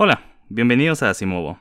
Hola, 0.00 0.22
bienvenidos 0.48 1.02
a 1.02 1.10
Asimovo. 1.10 1.58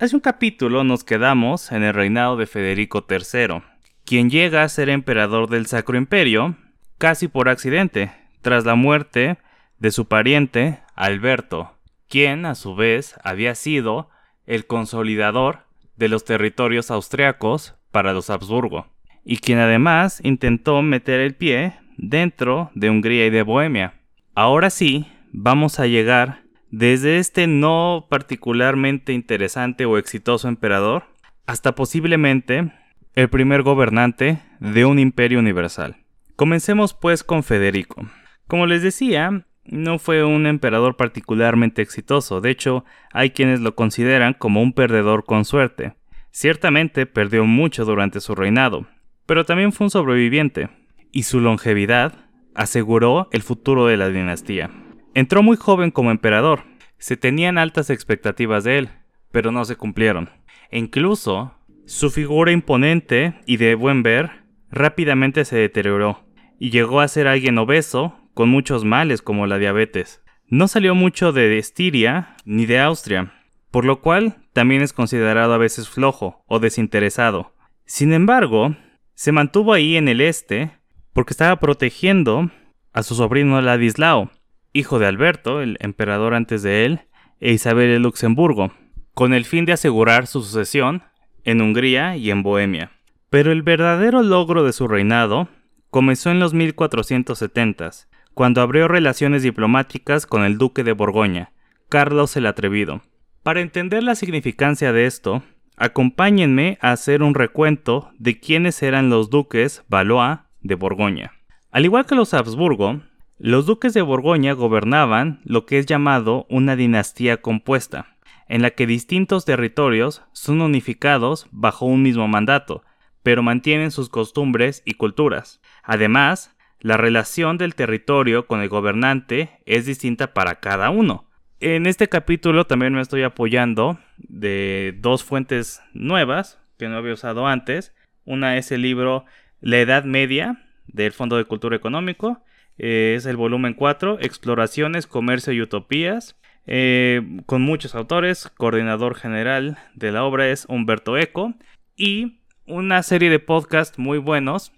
Hace 0.00 0.16
un 0.16 0.20
capítulo 0.20 0.82
nos 0.82 1.04
quedamos 1.04 1.70
en 1.70 1.84
el 1.84 1.94
reinado 1.94 2.36
de 2.36 2.46
Federico 2.46 3.06
III, 3.08 3.62
quien 4.04 4.30
llega 4.30 4.64
a 4.64 4.68
ser 4.68 4.88
emperador 4.88 5.48
del 5.48 5.66
Sacro 5.66 5.96
Imperio 5.96 6.56
casi 6.98 7.28
por 7.28 7.48
accidente, 7.48 8.10
tras 8.42 8.64
la 8.64 8.74
muerte 8.74 9.38
de 9.78 9.92
su 9.92 10.08
pariente 10.08 10.80
Alberto, 10.96 11.78
quien 12.08 12.46
a 12.46 12.56
su 12.56 12.74
vez 12.74 13.14
había 13.22 13.54
sido 13.54 14.10
el 14.44 14.66
consolidador 14.66 15.68
de 15.94 16.08
los 16.08 16.24
territorios 16.24 16.90
austriacos 16.90 17.76
para 17.92 18.12
los 18.12 18.28
Habsburgo, 18.28 18.88
y 19.24 19.36
quien 19.36 19.60
además 19.60 20.18
intentó 20.24 20.82
meter 20.82 21.20
el 21.20 21.36
pie 21.36 21.74
dentro 21.96 22.70
de 22.74 22.90
Hungría 22.90 23.26
y 23.26 23.30
de 23.30 23.42
Bohemia. 23.42 23.94
Ahora 24.34 24.70
sí, 24.70 25.06
vamos 25.32 25.80
a 25.80 25.86
llegar 25.86 26.42
desde 26.70 27.18
este 27.18 27.46
no 27.46 28.06
particularmente 28.10 29.12
interesante 29.12 29.84
o 29.84 29.96
exitoso 29.96 30.48
emperador 30.48 31.04
hasta 31.46 31.74
posiblemente 31.74 32.72
el 33.14 33.28
primer 33.28 33.62
gobernante 33.62 34.40
de 34.58 34.84
un 34.84 34.98
imperio 34.98 35.38
universal. 35.38 35.96
Comencemos 36.36 36.94
pues 36.94 37.22
con 37.22 37.44
Federico. 37.44 38.08
Como 38.48 38.66
les 38.66 38.82
decía, 38.82 39.46
no 39.64 39.98
fue 39.98 40.24
un 40.24 40.46
emperador 40.46 40.96
particularmente 40.96 41.80
exitoso, 41.80 42.40
de 42.40 42.50
hecho 42.50 42.84
hay 43.12 43.30
quienes 43.30 43.60
lo 43.60 43.74
consideran 43.74 44.34
como 44.34 44.60
un 44.60 44.72
perdedor 44.72 45.24
con 45.24 45.44
suerte. 45.44 45.94
Ciertamente 46.32 47.06
perdió 47.06 47.44
mucho 47.44 47.84
durante 47.84 48.20
su 48.20 48.34
reinado, 48.34 48.86
pero 49.26 49.44
también 49.44 49.72
fue 49.72 49.86
un 49.86 49.90
sobreviviente, 49.90 50.68
y 51.14 51.22
su 51.22 51.40
longevidad 51.40 52.26
aseguró 52.54 53.28
el 53.30 53.42
futuro 53.42 53.86
de 53.86 53.96
la 53.96 54.10
dinastía. 54.10 54.70
Entró 55.14 55.44
muy 55.44 55.56
joven 55.56 55.92
como 55.92 56.10
emperador, 56.10 56.64
se 56.98 57.16
tenían 57.16 57.56
altas 57.56 57.88
expectativas 57.88 58.64
de 58.64 58.78
él, 58.78 58.88
pero 59.30 59.52
no 59.52 59.64
se 59.64 59.76
cumplieron. 59.76 60.28
E 60.70 60.78
incluso, 60.78 61.54
su 61.86 62.10
figura 62.10 62.50
imponente 62.50 63.40
y 63.46 63.58
de 63.58 63.76
buen 63.76 64.02
ver 64.02 64.44
rápidamente 64.72 65.44
se 65.44 65.56
deterioró, 65.56 66.24
y 66.58 66.70
llegó 66.70 67.00
a 67.00 67.08
ser 67.08 67.28
alguien 67.28 67.58
obeso, 67.58 68.18
con 68.34 68.48
muchos 68.48 68.84
males 68.84 69.22
como 69.22 69.46
la 69.46 69.58
diabetes. 69.58 70.20
No 70.48 70.66
salió 70.66 70.96
mucho 70.96 71.30
de 71.30 71.56
Estiria 71.58 72.34
ni 72.44 72.66
de 72.66 72.80
Austria, 72.80 73.32
por 73.70 73.84
lo 73.84 74.00
cual 74.00 74.38
también 74.52 74.82
es 74.82 74.92
considerado 74.92 75.54
a 75.54 75.58
veces 75.58 75.88
flojo 75.88 76.44
o 76.48 76.58
desinteresado. 76.58 77.54
Sin 77.86 78.12
embargo, 78.12 78.74
se 79.14 79.30
mantuvo 79.30 79.72
ahí 79.72 79.96
en 79.96 80.08
el 80.08 80.20
este 80.20 80.72
porque 81.14 81.32
estaba 81.32 81.58
protegiendo 81.58 82.50
a 82.92 83.02
su 83.02 83.14
sobrino 83.14 83.60
Ladislao, 83.62 84.30
hijo 84.72 84.98
de 84.98 85.06
Alberto, 85.06 85.62
el 85.62 85.78
emperador 85.80 86.34
antes 86.34 86.62
de 86.62 86.84
él, 86.84 87.00
e 87.40 87.52
Isabel 87.52 87.88
de 87.88 87.98
Luxemburgo, 88.00 88.72
con 89.14 89.32
el 89.32 89.44
fin 89.44 89.64
de 89.64 89.72
asegurar 89.72 90.26
su 90.26 90.42
sucesión 90.42 91.02
en 91.44 91.62
Hungría 91.62 92.16
y 92.16 92.30
en 92.30 92.42
Bohemia. 92.42 92.90
Pero 93.30 93.52
el 93.52 93.62
verdadero 93.62 94.22
logro 94.22 94.64
de 94.64 94.72
su 94.72 94.88
reinado 94.88 95.48
comenzó 95.90 96.30
en 96.30 96.40
los 96.40 96.52
1470s, 96.52 98.08
cuando 98.34 98.60
abrió 98.60 98.88
relaciones 98.88 99.44
diplomáticas 99.44 100.26
con 100.26 100.42
el 100.42 100.58
duque 100.58 100.82
de 100.82 100.92
Borgoña, 100.92 101.52
Carlos 101.88 102.36
el 102.36 102.46
Atrevido. 102.46 103.02
Para 103.44 103.60
entender 103.60 104.02
la 104.02 104.16
significancia 104.16 104.92
de 104.92 105.06
esto, 105.06 105.44
acompáñenme 105.76 106.78
a 106.80 106.90
hacer 106.90 107.22
un 107.22 107.34
recuento 107.34 108.10
de 108.18 108.40
quiénes 108.40 108.82
eran 108.82 109.10
los 109.10 109.30
duques 109.30 109.84
Valois 109.88 110.38
de 110.64 110.74
Borgoña. 110.74 111.32
Al 111.70 111.84
igual 111.84 112.06
que 112.06 112.16
los 112.16 112.34
Habsburgo, 112.34 113.02
los 113.38 113.66
duques 113.66 113.94
de 113.94 114.02
Borgoña 114.02 114.52
gobernaban 114.52 115.40
lo 115.44 115.66
que 115.66 115.78
es 115.78 115.86
llamado 115.86 116.46
una 116.50 116.74
dinastía 116.74 117.40
compuesta, 117.40 118.16
en 118.48 118.62
la 118.62 118.70
que 118.70 118.86
distintos 118.86 119.44
territorios 119.44 120.22
son 120.32 120.60
unificados 120.60 121.46
bajo 121.52 121.86
un 121.86 122.02
mismo 122.02 122.26
mandato, 122.26 122.82
pero 123.22 123.42
mantienen 123.42 123.90
sus 123.90 124.08
costumbres 124.08 124.82
y 124.84 124.94
culturas. 124.94 125.60
Además, 125.82 126.54
la 126.80 126.96
relación 126.96 127.56
del 127.56 127.74
territorio 127.74 128.46
con 128.46 128.60
el 128.60 128.68
gobernante 128.68 129.60
es 129.64 129.86
distinta 129.86 130.34
para 130.34 130.60
cada 130.60 130.90
uno. 130.90 131.26
En 131.60 131.86
este 131.86 132.08
capítulo 132.08 132.66
también 132.66 132.92
me 132.92 133.00
estoy 133.00 133.22
apoyando 133.22 133.98
de 134.18 134.94
dos 134.98 135.24
fuentes 135.24 135.80
nuevas 135.94 136.60
que 136.78 136.88
no 136.88 136.96
había 136.96 137.14
usado 137.14 137.46
antes. 137.46 137.94
Una 138.26 138.58
es 138.58 138.70
el 138.70 138.82
libro 138.82 139.24
La 139.64 139.78
Edad 139.78 140.04
Media 140.04 140.62
del 140.86 141.12
Fondo 141.12 141.38
de 141.38 141.46
Cultura 141.46 141.74
Económico. 141.74 142.42
Eh, 142.76 143.14
es 143.16 143.24
el 143.24 143.38
volumen 143.38 143.72
4, 143.72 144.18
Exploraciones, 144.20 145.06
Comercio 145.06 145.54
y 145.54 145.62
Utopías. 145.62 146.36
Eh, 146.66 147.22
con 147.46 147.62
muchos 147.62 147.94
autores. 147.94 148.52
Coordinador 148.58 149.14
general 149.14 149.78
de 149.94 150.12
la 150.12 150.24
obra 150.24 150.50
es 150.50 150.66
Humberto 150.68 151.16
Eco. 151.16 151.54
Y 151.96 152.42
una 152.66 153.02
serie 153.02 153.30
de 153.30 153.38
podcasts 153.38 153.98
muy 153.98 154.18
buenos, 154.18 154.70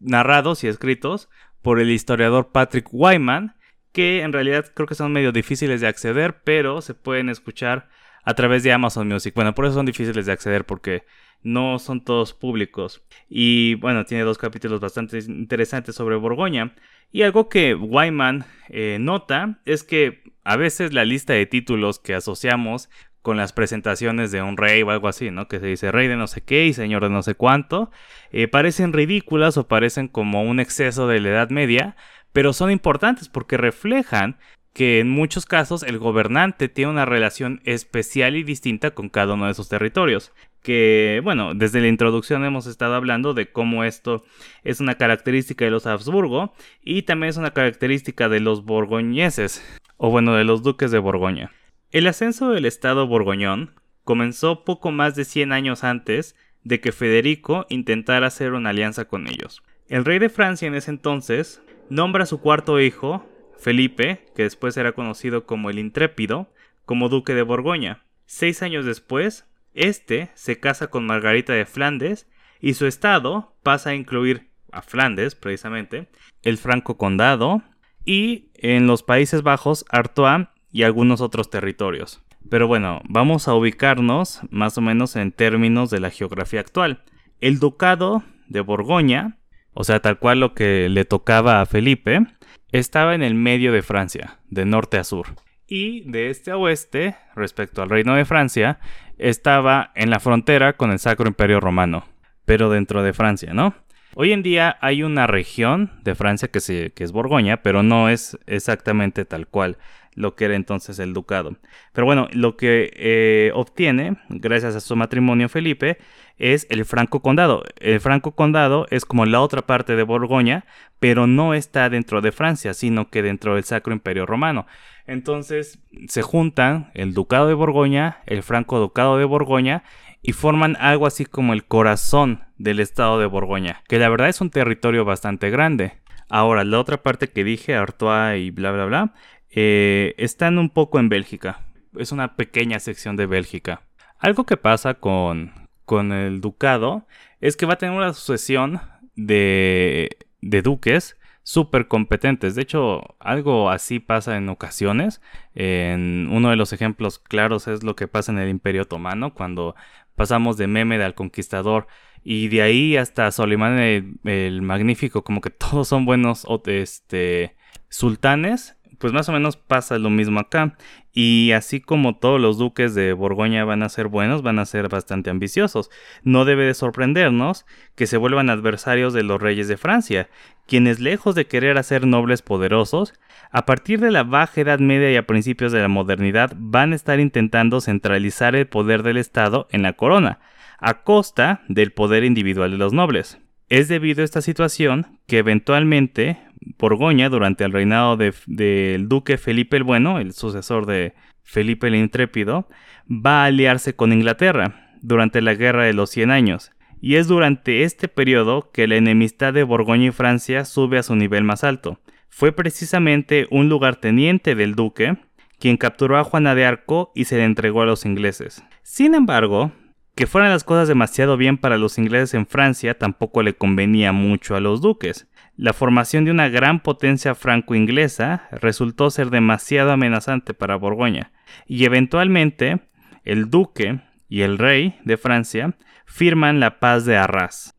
narrados 0.00 0.64
y 0.64 0.66
escritos 0.66 1.28
por 1.62 1.78
el 1.78 1.90
historiador 1.92 2.50
Patrick 2.50 2.88
Wyman, 2.90 3.54
que 3.92 4.22
en 4.22 4.32
realidad 4.32 4.66
creo 4.74 4.88
que 4.88 4.96
son 4.96 5.12
medio 5.12 5.30
difíciles 5.30 5.80
de 5.80 5.86
acceder, 5.86 6.40
pero 6.42 6.82
se 6.82 6.94
pueden 6.94 7.28
escuchar 7.28 7.88
a 8.24 8.34
través 8.34 8.64
de 8.64 8.72
Amazon 8.72 9.06
Music. 9.06 9.34
Bueno, 9.36 9.54
por 9.54 9.66
eso 9.66 9.74
son 9.74 9.86
difíciles 9.86 10.26
de 10.26 10.32
acceder 10.32 10.64
porque 10.66 11.04
no 11.42 11.78
son 11.78 12.04
todos 12.04 12.34
públicos. 12.34 13.02
Y 13.28 13.74
bueno, 13.76 14.04
tiene 14.04 14.24
dos 14.24 14.38
capítulos 14.38 14.80
bastante 14.80 15.18
interesantes 15.18 15.94
sobre 15.94 16.16
Borgoña. 16.16 16.74
Y 17.10 17.22
algo 17.22 17.48
que 17.48 17.74
Wyman 17.74 18.44
eh, 18.68 18.98
nota 19.00 19.60
es 19.64 19.82
que 19.82 20.22
a 20.44 20.56
veces 20.56 20.92
la 20.92 21.04
lista 21.04 21.32
de 21.32 21.46
títulos 21.46 21.98
que 21.98 22.14
asociamos 22.14 22.88
con 23.22 23.36
las 23.36 23.52
presentaciones 23.52 24.30
de 24.30 24.42
un 24.42 24.56
rey 24.56 24.82
o 24.82 24.90
algo 24.90 25.08
así, 25.08 25.30
¿no? 25.30 25.48
Que 25.48 25.60
se 25.60 25.66
dice 25.66 25.92
rey 25.92 26.08
de 26.08 26.16
no 26.16 26.26
sé 26.26 26.40
qué 26.40 26.66
y 26.66 26.72
señor 26.72 27.02
de 27.02 27.10
no 27.10 27.22
sé 27.22 27.34
cuánto, 27.34 27.90
eh, 28.30 28.48
parecen 28.48 28.92
ridículas 28.92 29.56
o 29.58 29.68
parecen 29.68 30.08
como 30.08 30.42
un 30.42 30.60
exceso 30.60 31.08
de 31.08 31.20
la 31.20 31.30
Edad 31.30 31.50
Media, 31.50 31.96
pero 32.32 32.52
son 32.52 32.70
importantes 32.70 33.28
porque 33.28 33.56
reflejan 33.56 34.38
que 34.78 35.00
en 35.00 35.10
muchos 35.10 35.44
casos 35.44 35.82
el 35.82 35.98
gobernante 35.98 36.68
tiene 36.68 36.92
una 36.92 37.04
relación 37.04 37.60
especial 37.64 38.36
y 38.36 38.44
distinta 38.44 38.92
con 38.92 39.08
cada 39.08 39.34
uno 39.34 39.46
de 39.46 39.50
esos 39.50 39.68
territorios. 39.68 40.32
Que, 40.62 41.20
bueno, 41.24 41.52
desde 41.52 41.80
la 41.80 41.88
introducción 41.88 42.44
hemos 42.44 42.68
estado 42.68 42.94
hablando 42.94 43.34
de 43.34 43.50
cómo 43.50 43.82
esto 43.82 44.22
es 44.62 44.78
una 44.78 44.94
característica 44.94 45.64
de 45.64 45.72
los 45.72 45.88
Habsburgo 45.88 46.54
y 46.80 47.02
también 47.02 47.30
es 47.30 47.36
una 47.38 47.50
característica 47.50 48.28
de 48.28 48.38
los 48.38 48.64
borgoñeses, 48.64 49.64
o 49.96 50.12
bueno, 50.12 50.36
de 50.36 50.44
los 50.44 50.62
duques 50.62 50.92
de 50.92 51.00
Borgoña. 51.00 51.50
El 51.90 52.06
ascenso 52.06 52.50
del 52.50 52.64
Estado 52.64 53.08
borgoñón 53.08 53.74
comenzó 54.04 54.62
poco 54.62 54.92
más 54.92 55.16
de 55.16 55.24
100 55.24 55.50
años 55.50 55.82
antes 55.82 56.36
de 56.62 56.80
que 56.80 56.92
Federico 56.92 57.66
intentara 57.68 58.28
hacer 58.28 58.52
una 58.52 58.70
alianza 58.70 59.06
con 59.06 59.26
ellos. 59.26 59.60
El 59.88 60.04
rey 60.04 60.20
de 60.20 60.28
Francia 60.28 60.68
en 60.68 60.76
ese 60.76 60.92
entonces 60.92 61.62
nombra 61.90 62.22
a 62.22 62.26
su 62.26 62.38
cuarto 62.38 62.78
hijo, 62.80 63.26
Felipe, 63.58 64.24
que 64.34 64.44
después 64.44 64.76
era 64.76 64.92
conocido 64.92 65.44
como 65.44 65.70
el 65.70 65.78
Intrépido, 65.78 66.52
como 66.84 67.08
duque 67.08 67.34
de 67.34 67.42
Borgoña. 67.42 68.04
Seis 68.26 68.62
años 68.62 68.84
después, 68.84 69.46
este 69.74 70.30
se 70.34 70.58
casa 70.58 70.88
con 70.88 71.06
Margarita 71.06 71.52
de 71.52 71.66
Flandes 71.66 72.28
y 72.60 72.74
su 72.74 72.86
estado 72.86 73.54
pasa 73.62 73.90
a 73.90 73.94
incluir 73.94 74.50
a 74.72 74.82
Flandes, 74.82 75.34
precisamente, 75.34 76.08
el 76.42 76.58
Franco 76.58 76.98
Condado 76.98 77.62
y 78.04 78.50
en 78.54 78.86
los 78.86 79.02
Países 79.02 79.42
Bajos 79.42 79.84
Artois 79.90 80.46
y 80.72 80.82
algunos 80.82 81.20
otros 81.20 81.50
territorios. 81.50 82.22
Pero 82.50 82.66
bueno, 82.66 83.02
vamos 83.08 83.48
a 83.48 83.54
ubicarnos 83.54 84.40
más 84.50 84.78
o 84.78 84.80
menos 84.80 85.16
en 85.16 85.32
términos 85.32 85.90
de 85.90 86.00
la 86.00 86.10
geografía 86.10 86.60
actual. 86.60 87.02
El 87.40 87.58
ducado 87.58 88.22
de 88.48 88.60
Borgoña, 88.60 89.38
o 89.74 89.84
sea, 89.84 90.00
tal 90.00 90.18
cual 90.18 90.40
lo 90.40 90.54
que 90.54 90.88
le 90.88 91.04
tocaba 91.04 91.60
a 91.60 91.66
Felipe, 91.66 92.26
estaba 92.72 93.14
en 93.14 93.22
el 93.22 93.34
medio 93.34 93.72
de 93.72 93.82
Francia, 93.82 94.38
de 94.48 94.64
norte 94.64 94.98
a 94.98 95.04
sur. 95.04 95.26
Y 95.66 96.00
de 96.10 96.30
este 96.30 96.50
a 96.50 96.56
oeste, 96.56 97.16
respecto 97.34 97.82
al 97.82 97.90
reino 97.90 98.14
de 98.14 98.24
Francia, 98.24 98.78
estaba 99.18 99.92
en 99.94 100.10
la 100.10 100.20
frontera 100.20 100.74
con 100.74 100.90
el 100.90 100.98
Sacro 100.98 101.28
Imperio 101.28 101.60
Romano, 101.60 102.04
pero 102.44 102.70
dentro 102.70 103.02
de 103.02 103.12
Francia, 103.12 103.52
¿no? 103.52 103.74
Hoy 104.14 104.32
en 104.32 104.42
día 104.42 104.78
hay 104.80 105.02
una 105.02 105.26
región 105.26 105.92
de 106.02 106.14
Francia 106.14 106.48
que, 106.48 106.60
se, 106.60 106.90
que 106.90 107.04
es 107.04 107.12
Borgoña, 107.12 107.58
pero 107.62 107.82
no 107.82 108.08
es 108.08 108.38
exactamente 108.46 109.24
tal 109.24 109.46
cual 109.46 109.76
lo 110.18 110.34
que 110.34 110.46
era 110.46 110.56
entonces 110.56 110.98
el 110.98 111.14
ducado. 111.14 111.56
Pero 111.92 112.04
bueno, 112.04 112.28
lo 112.32 112.56
que 112.56 112.90
eh, 112.94 113.52
obtiene, 113.54 114.16
gracias 114.28 114.74
a 114.74 114.80
su 114.80 114.96
matrimonio 114.96 115.48
Felipe, 115.48 115.98
es 116.38 116.66
el 116.70 116.84
Franco 116.84 117.20
Condado. 117.20 117.64
El 117.80 118.00
Franco 118.00 118.32
Condado 118.32 118.86
es 118.90 119.04
como 119.04 119.26
la 119.26 119.40
otra 119.40 119.62
parte 119.62 119.96
de 119.96 120.02
Borgoña, 120.02 120.64
pero 120.98 121.26
no 121.26 121.54
está 121.54 121.88
dentro 121.88 122.20
de 122.20 122.32
Francia, 122.32 122.74
sino 122.74 123.10
que 123.10 123.22
dentro 123.22 123.54
del 123.54 123.64
Sacro 123.64 123.92
Imperio 123.92 124.26
Romano. 124.26 124.66
Entonces 125.06 125.78
se 126.08 126.22
juntan 126.22 126.90
el 126.94 127.14
Ducado 127.14 127.48
de 127.48 127.54
Borgoña, 127.54 128.18
el 128.26 128.42
Franco 128.42 128.78
Ducado 128.78 129.18
de 129.18 129.24
Borgoña, 129.24 129.84
y 130.22 130.32
forman 130.32 130.76
algo 130.80 131.06
así 131.06 131.24
como 131.24 131.52
el 131.52 131.64
corazón 131.64 132.44
del 132.58 132.80
estado 132.80 133.20
de 133.20 133.26
Borgoña, 133.26 133.82
que 133.88 133.98
la 133.98 134.08
verdad 134.08 134.28
es 134.28 134.40
un 134.40 134.50
territorio 134.50 135.04
bastante 135.04 135.48
grande. 135.50 135.92
Ahora, 136.28 136.64
la 136.64 136.78
otra 136.78 137.02
parte 137.02 137.28
que 137.28 137.44
dije, 137.44 137.74
Artois 137.74 138.38
y 138.38 138.50
bla, 138.50 138.70
bla, 138.72 138.84
bla, 138.84 139.14
eh, 139.50 140.14
están 140.18 140.58
un 140.58 140.70
poco 140.70 140.98
en 140.98 141.08
Bélgica. 141.08 141.60
Es 141.96 142.12
una 142.12 142.36
pequeña 142.36 142.78
sección 142.80 143.16
de 143.16 143.26
Bélgica. 143.26 143.82
Algo 144.18 144.44
que 144.44 144.56
pasa 144.56 144.94
con, 144.94 145.52
con 145.84 146.12
el 146.12 146.40
ducado 146.40 147.06
es 147.40 147.56
que 147.56 147.66
va 147.66 147.74
a 147.74 147.78
tener 147.78 147.96
una 147.96 148.12
sucesión 148.12 148.80
de, 149.14 150.18
de 150.40 150.62
duques 150.62 151.16
súper 151.42 151.88
competentes. 151.88 152.54
De 152.54 152.62
hecho, 152.62 153.16
algo 153.20 153.70
así 153.70 154.00
pasa 154.00 154.36
en 154.36 154.48
ocasiones. 154.48 155.22
En 155.54 156.28
uno 156.30 156.50
de 156.50 156.56
los 156.56 156.72
ejemplos 156.72 157.18
claros 157.18 157.68
es 157.68 157.82
lo 157.82 157.96
que 157.96 158.08
pasa 158.08 158.32
en 158.32 158.38
el 158.38 158.50
Imperio 158.50 158.82
Otomano, 158.82 159.32
cuando 159.32 159.74
pasamos 160.14 160.56
de 160.58 160.66
Mehmed 160.66 161.00
al 161.00 161.14
Conquistador 161.14 161.86
y 162.22 162.48
de 162.48 162.60
ahí 162.62 162.96
hasta 162.96 163.30
Solimán 163.30 163.78
el, 163.78 164.62
Magnífico, 164.62 165.24
como 165.24 165.40
que 165.40 165.50
todos 165.50 165.88
son 165.88 166.04
buenos 166.04 166.46
este, 166.66 167.56
sultanes 167.88 168.76
pues 168.98 169.12
más 169.12 169.28
o 169.28 169.32
menos 169.32 169.56
pasa 169.56 169.98
lo 169.98 170.10
mismo 170.10 170.40
acá. 170.40 170.76
Y 171.12 171.52
así 171.52 171.80
como 171.80 172.16
todos 172.16 172.40
los 172.40 172.58
duques 172.58 172.94
de 172.94 173.12
Borgoña 173.12 173.64
van 173.64 173.82
a 173.82 173.88
ser 173.88 174.08
buenos, 174.08 174.42
van 174.42 174.58
a 174.58 174.66
ser 174.66 174.88
bastante 174.88 175.30
ambiciosos. 175.30 175.90
No 176.22 176.44
debe 176.44 176.64
de 176.64 176.74
sorprendernos 176.74 177.66
que 177.94 178.06
se 178.06 178.16
vuelvan 178.16 178.50
adversarios 178.50 179.12
de 179.12 179.22
los 179.22 179.40
reyes 179.40 179.68
de 179.68 179.76
Francia, 179.76 180.28
quienes 180.66 181.00
lejos 181.00 181.34
de 181.34 181.46
querer 181.46 181.78
hacer 181.78 182.06
nobles 182.06 182.42
poderosos, 182.42 183.14
a 183.50 183.64
partir 183.64 184.00
de 184.00 184.10
la 184.10 184.24
baja 184.24 184.60
Edad 184.60 184.78
Media 184.78 185.10
y 185.10 185.16
a 185.16 185.26
principios 185.26 185.72
de 185.72 185.80
la 185.80 185.88
modernidad 185.88 186.52
van 186.56 186.92
a 186.92 186.96
estar 186.96 187.18
intentando 187.18 187.80
centralizar 187.80 188.54
el 188.54 188.66
poder 188.66 189.02
del 189.02 189.16
Estado 189.16 189.66
en 189.70 189.82
la 189.82 189.94
corona, 189.94 190.40
a 190.78 191.02
costa 191.02 191.62
del 191.68 191.92
poder 191.92 192.24
individual 192.24 192.70
de 192.70 192.78
los 192.78 192.92
nobles. 192.92 193.38
Es 193.68 193.88
debido 193.88 194.22
a 194.22 194.24
esta 194.24 194.40
situación 194.40 195.18
que 195.26 195.38
eventualmente 195.38 196.38
Borgoña, 196.78 197.28
durante 197.28 197.64
el 197.64 197.72
reinado 197.72 198.16
del 198.16 199.08
duque 199.08 199.38
Felipe 199.38 199.76
el 199.76 199.84
Bueno, 199.84 200.18
el 200.18 200.32
sucesor 200.32 200.86
de 200.86 201.14
Felipe 201.42 201.86
el 201.86 201.94
Intrépido, 201.94 202.68
va 203.08 203.42
a 203.42 203.46
aliarse 203.46 203.94
con 203.94 204.12
Inglaterra 204.12 204.92
durante 205.00 205.40
la 205.40 205.54
Guerra 205.54 205.84
de 205.84 205.94
los 205.94 206.10
Cien 206.10 206.30
Años, 206.30 206.72
y 207.00 207.14
es 207.16 207.28
durante 207.28 207.84
este 207.84 208.08
periodo 208.08 208.70
que 208.72 208.86
la 208.86 208.96
enemistad 208.96 209.52
de 209.54 209.62
Borgoña 209.62 210.06
y 210.06 210.10
Francia 210.10 210.64
sube 210.64 210.98
a 210.98 211.02
su 211.02 211.14
nivel 211.14 211.44
más 211.44 211.64
alto. 211.64 212.00
Fue 212.28 212.52
precisamente 212.52 213.46
un 213.50 213.68
lugarteniente 213.68 214.54
del 214.54 214.74
duque 214.74 215.16
quien 215.58 215.76
capturó 215.76 216.18
a 216.18 216.24
Juana 216.24 216.54
de 216.54 216.64
Arco 216.64 217.10
y 217.14 217.24
se 217.24 217.36
le 217.36 217.44
entregó 217.44 217.82
a 217.82 217.86
los 217.86 218.04
ingleses. 218.06 218.62
Sin 218.82 219.14
embargo, 219.14 219.72
que 220.14 220.26
fueran 220.26 220.50
las 220.50 220.64
cosas 220.64 220.88
demasiado 220.88 221.36
bien 221.36 221.58
para 221.58 221.78
los 221.78 221.98
ingleses 221.98 222.34
en 222.34 222.46
Francia 222.46 222.98
tampoco 222.98 223.42
le 223.42 223.54
convenía 223.54 224.12
mucho 224.12 224.56
a 224.56 224.60
los 224.60 224.80
duques. 224.80 225.28
La 225.58 225.72
formación 225.72 226.24
de 226.24 226.30
una 226.30 226.48
gran 226.48 226.78
potencia 226.78 227.34
franco-inglesa 227.34 228.48
resultó 228.52 229.10
ser 229.10 229.30
demasiado 229.30 229.90
amenazante 229.90 230.54
para 230.54 230.76
Borgoña, 230.76 231.32
y 231.66 231.84
eventualmente 231.84 232.78
el 233.24 233.50
duque 233.50 233.98
y 234.28 234.42
el 234.42 234.56
rey 234.56 234.94
de 235.02 235.16
Francia 235.16 235.74
firman 236.06 236.60
la 236.60 236.78
paz 236.78 237.04
de 237.06 237.16
Arras. 237.16 237.74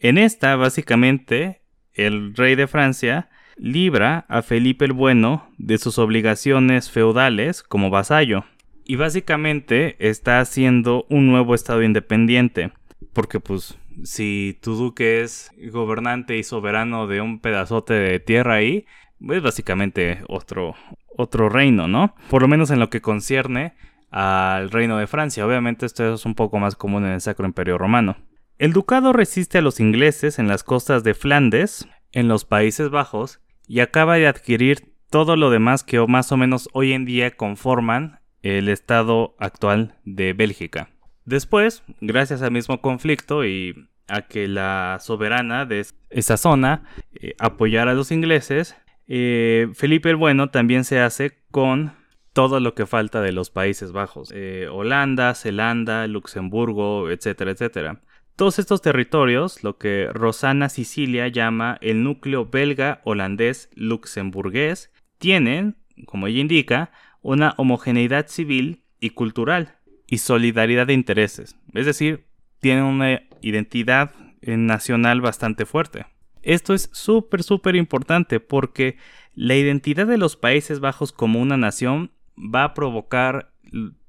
En 0.00 0.18
esta, 0.18 0.56
básicamente, 0.56 1.62
el 1.92 2.34
rey 2.34 2.56
de 2.56 2.66
Francia 2.66 3.28
libra 3.56 4.26
a 4.28 4.42
Felipe 4.42 4.84
el 4.84 4.92
Bueno 4.92 5.48
de 5.56 5.78
sus 5.78 5.98
obligaciones 6.00 6.90
feudales 6.90 7.62
como 7.62 7.90
vasallo 7.90 8.44
y 8.84 8.96
básicamente 8.96 9.94
está 10.00 10.40
haciendo 10.40 11.06
un 11.08 11.28
nuevo 11.28 11.54
estado 11.54 11.84
independiente. 11.84 12.72
Porque 13.12 13.38
pues 13.38 13.78
si 14.02 14.58
tu 14.62 14.74
duque 14.74 15.22
es 15.22 15.50
gobernante 15.70 16.36
y 16.36 16.42
soberano 16.42 17.06
de 17.06 17.20
un 17.20 17.40
pedazote 17.40 17.94
de 17.94 18.20
tierra 18.20 18.54
ahí, 18.54 18.86
es 19.20 19.42
básicamente 19.42 20.22
otro, 20.28 20.74
otro 21.16 21.48
reino, 21.48 21.88
¿no? 21.88 22.14
Por 22.28 22.42
lo 22.42 22.48
menos 22.48 22.70
en 22.70 22.80
lo 22.80 22.90
que 22.90 23.00
concierne 23.00 23.74
al 24.10 24.70
reino 24.70 24.98
de 24.98 25.06
Francia. 25.06 25.46
Obviamente 25.46 25.86
esto 25.86 26.14
es 26.14 26.24
un 26.24 26.34
poco 26.34 26.58
más 26.58 26.76
común 26.76 27.04
en 27.04 27.12
el 27.12 27.20
Sacro 27.20 27.46
Imperio 27.46 27.78
Romano. 27.78 28.16
El 28.58 28.72
ducado 28.72 29.12
resiste 29.12 29.58
a 29.58 29.62
los 29.62 29.80
ingleses 29.80 30.38
en 30.38 30.46
las 30.46 30.62
costas 30.62 31.02
de 31.02 31.14
Flandes, 31.14 31.88
en 32.12 32.28
los 32.28 32.44
Países 32.44 32.90
Bajos, 32.90 33.40
y 33.66 33.80
acaba 33.80 34.16
de 34.16 34.28
adquirir 34.28 34.94
todo 35.10 35.36
lo 35.36 35.50
demás 35.50 35.82
que 35.82 36.04
más 36.06 36.30
o 36.30 36.36
menos 36.36 36.68
hoy 36.72 36.92
en 36.92 37.04
día 37.04 37.32
conforman 37.32 38.20
el 38.42 38.68
estado 38.68 39.34
actual 39.38 39.96
de 40.04 40.32
Bélgica. 40.32 40.93
Después, 41.24 41.82
gracias 42.00 42.42
al 42.42 42.50
mismo 42.50 42.80
conflicto 42.80 43.44
y 43.44 43.88
a 44.08 44.22
que 44.22 44.46
la 44.48 44.98
soberana 45.00 45.64
de 45.64 45.86
esa 46.10 46.36
zona 46.36 46.84
eh, 47.14 47.34
apoyara 47.38 47.92
a 47.92 47.94
los 47.94 48.12
ingleses, 48.12 48.76
eh, 49.06 49.68
Felipe 49.74 50.10
el 50.10 50.16
Bueno 50.16 50.50
también 50.50 50.84
se 50.84 51.00
hace 51.00 51.38
con 51.50 51.92
todo 52.34 52.60
lo 52.60 52.74
que 52.74 52.84
falta 52.84 53.22
de 53.22 53.32
los 53.32 53.50
Países 53.50 53.92
Bajos, 53.92 54.32
eh, 54.34 54.68
Holanda, 54.70 55.34
Zelanda, 55.34 56.06
Luxemburgo, 56.06 57.10
etcétera, 57.10 57.52
etcétera. 57.52 58.00
Todos 58.36 58.58
estos 58.58 58.82
territorios, 58.82 59.62
lo 59.62 59.78
que 59.78 60.08
Rosana 60.12 60.68
Sicilia 60.68 61.28
llama 61.28 61.78
el 61.80 62.02
núcleo 62.02 62.46
belga 62.46 63.00
holandés 63.04 63.70
luxemburgués, 63.76 64.92
tienen, 65.18 65.76
como 66.06 66.26
ella 66.26 66.40
indica, 66.40 66.90
una 67.22 67.54
homogeneidad 67.56 68.26
civil 68.26 68.82
y 68.98 69.10
cultural 69.10 69.76
y 70.06 70.18
solidaridad 70.18 70.86
de 70.86 70.94
intereses. 70.94 71.56
Es 71.72 71.86
decir, 71.86 72.26
tienen 72.60 72.84
una 72.84 73.22
identidad 73.40 74.12
nacional 74.42 75.20
bastante 75.20 75.66
fuerte. 75.66 76.06
Esto 76.42 76.74
es 76.74 76.90
súper, 76.92 77.42
súper 77.42 77.76
importante 77.76 78.40
porque 78.40 78.96
la 79.34 79.56
identidad 79.56 80.06
de 80.06 80.18
los 80.18 80.36
Países 80.36 80.80
Bajos 80.80 81.12
como 81.12 81.40
una 81.40 81.56
nación 81.56 82.10
va 82.36 82.64
a 82.64 82.74
provocar 82.74 83.52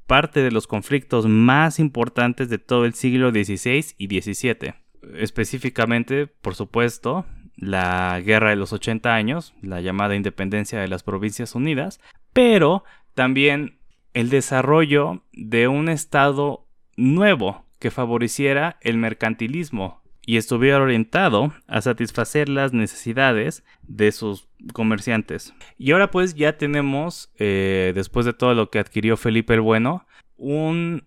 parte 0.06 0.42
de 0.42 0.52
los 0.52 0.68
conflictos 0.68 1.28
más 1.28 1.80
importantes 1.80 2.50
de 2.50 2.58
todo 2.58 2.86
el 2.86 2.94
siglo 2.94 3.32
XVI 3.32 3.86
y 3.98 4.22
XVII. 4.22 4.76
Específicamente, 5.16 6.28
por 6.28 6.56
supuesto, 6.56 7.26
la 7.56 8.20
Guerra 8.24 8.50
de 8.50 8.56
los 8.56 8.74
80 8.74 9.14
años, 9.14 9.54
la 9.62 9.82
llamada 9.82 10.16
independencia 10.16 10.80
de 10.80 10.88
las 10.88 11.04
Provincias 11.04 11.56
Unidas, 11.56 12.00
pero 12.34 12.84
también 13.14 13.80
el 14.16 14.30
desarrollo 14.30 15.22
de 15.34 15.68
un 15.68 15.90
Estado 15.90 16.66
nuevo 16.96 17.66
que 17.80 17.92
favoreciera 17.92 18.78
el 18.82 18.98
mercantilismo 18.98 20.02
y 20.26 20.38
estuviera 20.38 20.82
orientado 20.82 21.54
a 21.68 21.82
satisfacer 21.82 22.48
las 22.50 22.74
necesidades 22.74 23.64
de 23.84 24.12
sus 24.14 24.48
comerciantes. 24.74 25.54
Y 25.78 25.92
ahora 25.92 26.12
pues 26.12 26.34
ya 26.34 26.58
tenemos, 26.58 27.30
eh, 27.38 27.92
después 27.94 28.26
de 28.26 28.34
todo 28.34 28.56
lo 28.56 28.72
que 28.72 28.80
adquirió 28.80 29.18
Felipe 29.18 29.54
el 29.54 29.62
Bueno, 29.62 30.08
un, 30.38 31.04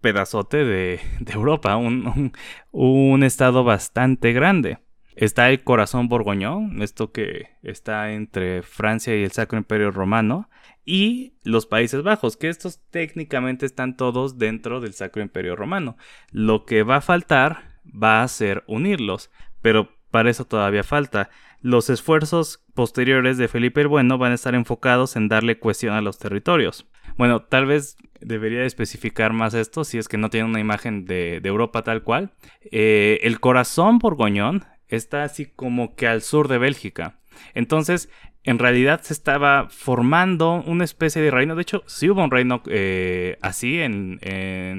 pedazote 0.00 0.64
de, 0.64 1.00
Europa, 1.26 1.76
un, 1.76 2.32
un, 2.72 3.22
estado 3.22 3.62
bastante 3.62 4.32
grande. 4.32 4.78
Está 5.14 5.50
el 5.50 5.62
corazón 5.62 6.08
borgoñón, 6.08 6.82
esto 6.82 7.12
que 7.12 7.50
está 7.62 8.12
entre 8.12 8.62
Francia 8.62 9.16
y 9.16 9.22
el 9.22 9.32
Sacro 9.32 9.58
Imperio 9.58 9.90
Romano, 9.90 10.50
y 10.86 11.34
los 11.42 11.66
Países 11.66 12.02
Bajos, 12.02 12.36
que 12.36 12.48
estos 12.48 12.80
técnicamente 12.90 13.66
están 13.66 13.96
todos 13.96 14.38
dentro 14.38 14.80
del 14.80 14.94
Sacro 14.94 15.20
Imperio 15.20 15.56
Romano. 15.56 15.96
Lo 16.30 16.64
que 16.64 16.84
va 16.84 16.96
a 16.96 17.00
faltar 17.00 17.80
va 17.84 18.22
a 18.22 18.28
ser 18.28 18.62
unirlos, 18.68 19.30
pero 19.60 19.90
para 20.12 20.30
eso 20.30 20.46
todavía 20.46 20.84
falta. 20.84 21.28
Los 21.60 21.90
esfuerzos 21.90 22.64
posteriores 22.74 23.36
de 23.36 23.48
Felipe 23.48 23.80
el 23.80 23.88
Bueno 23.88 24.16
van 24.16 24.30
a 24.32 24.36
estar 24.36 24.54
enfocados 24.54 25.16
en 25.16 25.28
darle 25.28 25.58
cuestión 25.58 25.94
a 25.94 26.00
los 26.00 26.18
territorios. 26.18 26.86
Bueno, 27.16 27.42
tal 27.42 27.66
vez 27.66 27.96
debería 28.20 28.64
especificar 28.64 29.32
más 29.32 29.54
esto 29.54 29.84
si 29.84 29.98
es 29.98 30.06
que 30.06 30.18
no 30.18 30.30
tiene 30.30 30.48
una 30.48 30.60
imagen 30.60 31.04
de, 31.04 31.40
Europa 31.42 31.82
tal 31.82 32.04
cual. 32.04 32.32
Eh, 32.70 33.18
el 33.22 33.40
corazón 33.40 33.98
borgoñón 33.98 34.64
está 34.88 35.24
así 35.24 35.46
como 35.46 35.96
que 35.96 36.06
al 36.06 36.22
sur 36.22 36.46
de 36.46 36.58
Bélgica. 36.58 37.18
Entonces, 37.54 38.08
en 38.46 38.58
realidad 38.58 39.00
se 39.02 39.12
estaba 39.12 39.68
formando 39.68 40.62
una 40.66 40.84
especie 40.84 41.20
de 41.20 41.30
reino. 41.30 41.56
De 41.56 41.62
hecho, 41.62 41.82
sí 41.86 42.08
hubo 42.08 42.22
un 42.22 42.30
reino 42.30 42.62
eh, 42.68 43.36
así 43.42 43.80
en, 43.80 44.18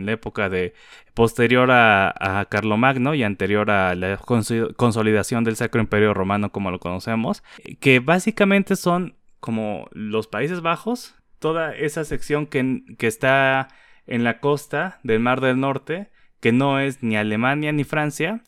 la 0.05 0.11
época 0.13 0.49
de 0.49 0.73
posterior 1.13 1.69
a, 1.69 2.39
a, 2.39 2.45
Carlomagno 2.45 3.13
y 3.13 3.23
anterior 3.23 3.69
a 3.69 3.93
la 3.93 4.17
consolidación 4.17 5.43
del 5.43 5.57
Sacro 5.57 5.81
Imperio 5.81 6.13
Romano 6.13 6.51
como 6.51 6.71
lo 6.71 6.79
conocemos, 6.79 7.43
que 7.81 7.99
básicamente 7.99 8.77
son 8.77 9.15
como 9.41 9.87
los 9.91 10.27
Países 10.27 10.61
Bajos, 10.61 11.15
toda 11.39 11.75
esa 11.75 12.05
sección 12.05 12.47
que, 12.47 12.83
está 12.99 13.67
en 14.05 14.23
la 14.23 14.39
costa 14.39 14.99
del 15.03 15.19
Mar 15.19 15.41
del 15.41 15.59
Norte, 15.59 16.09
que 16.39 16.51
no 16.51 16.79
es 16.79 17.03
ni 17.03 17.17
Alemania 17.17 17.71
ni 17.71 17.83
Francia, 17.83 18.43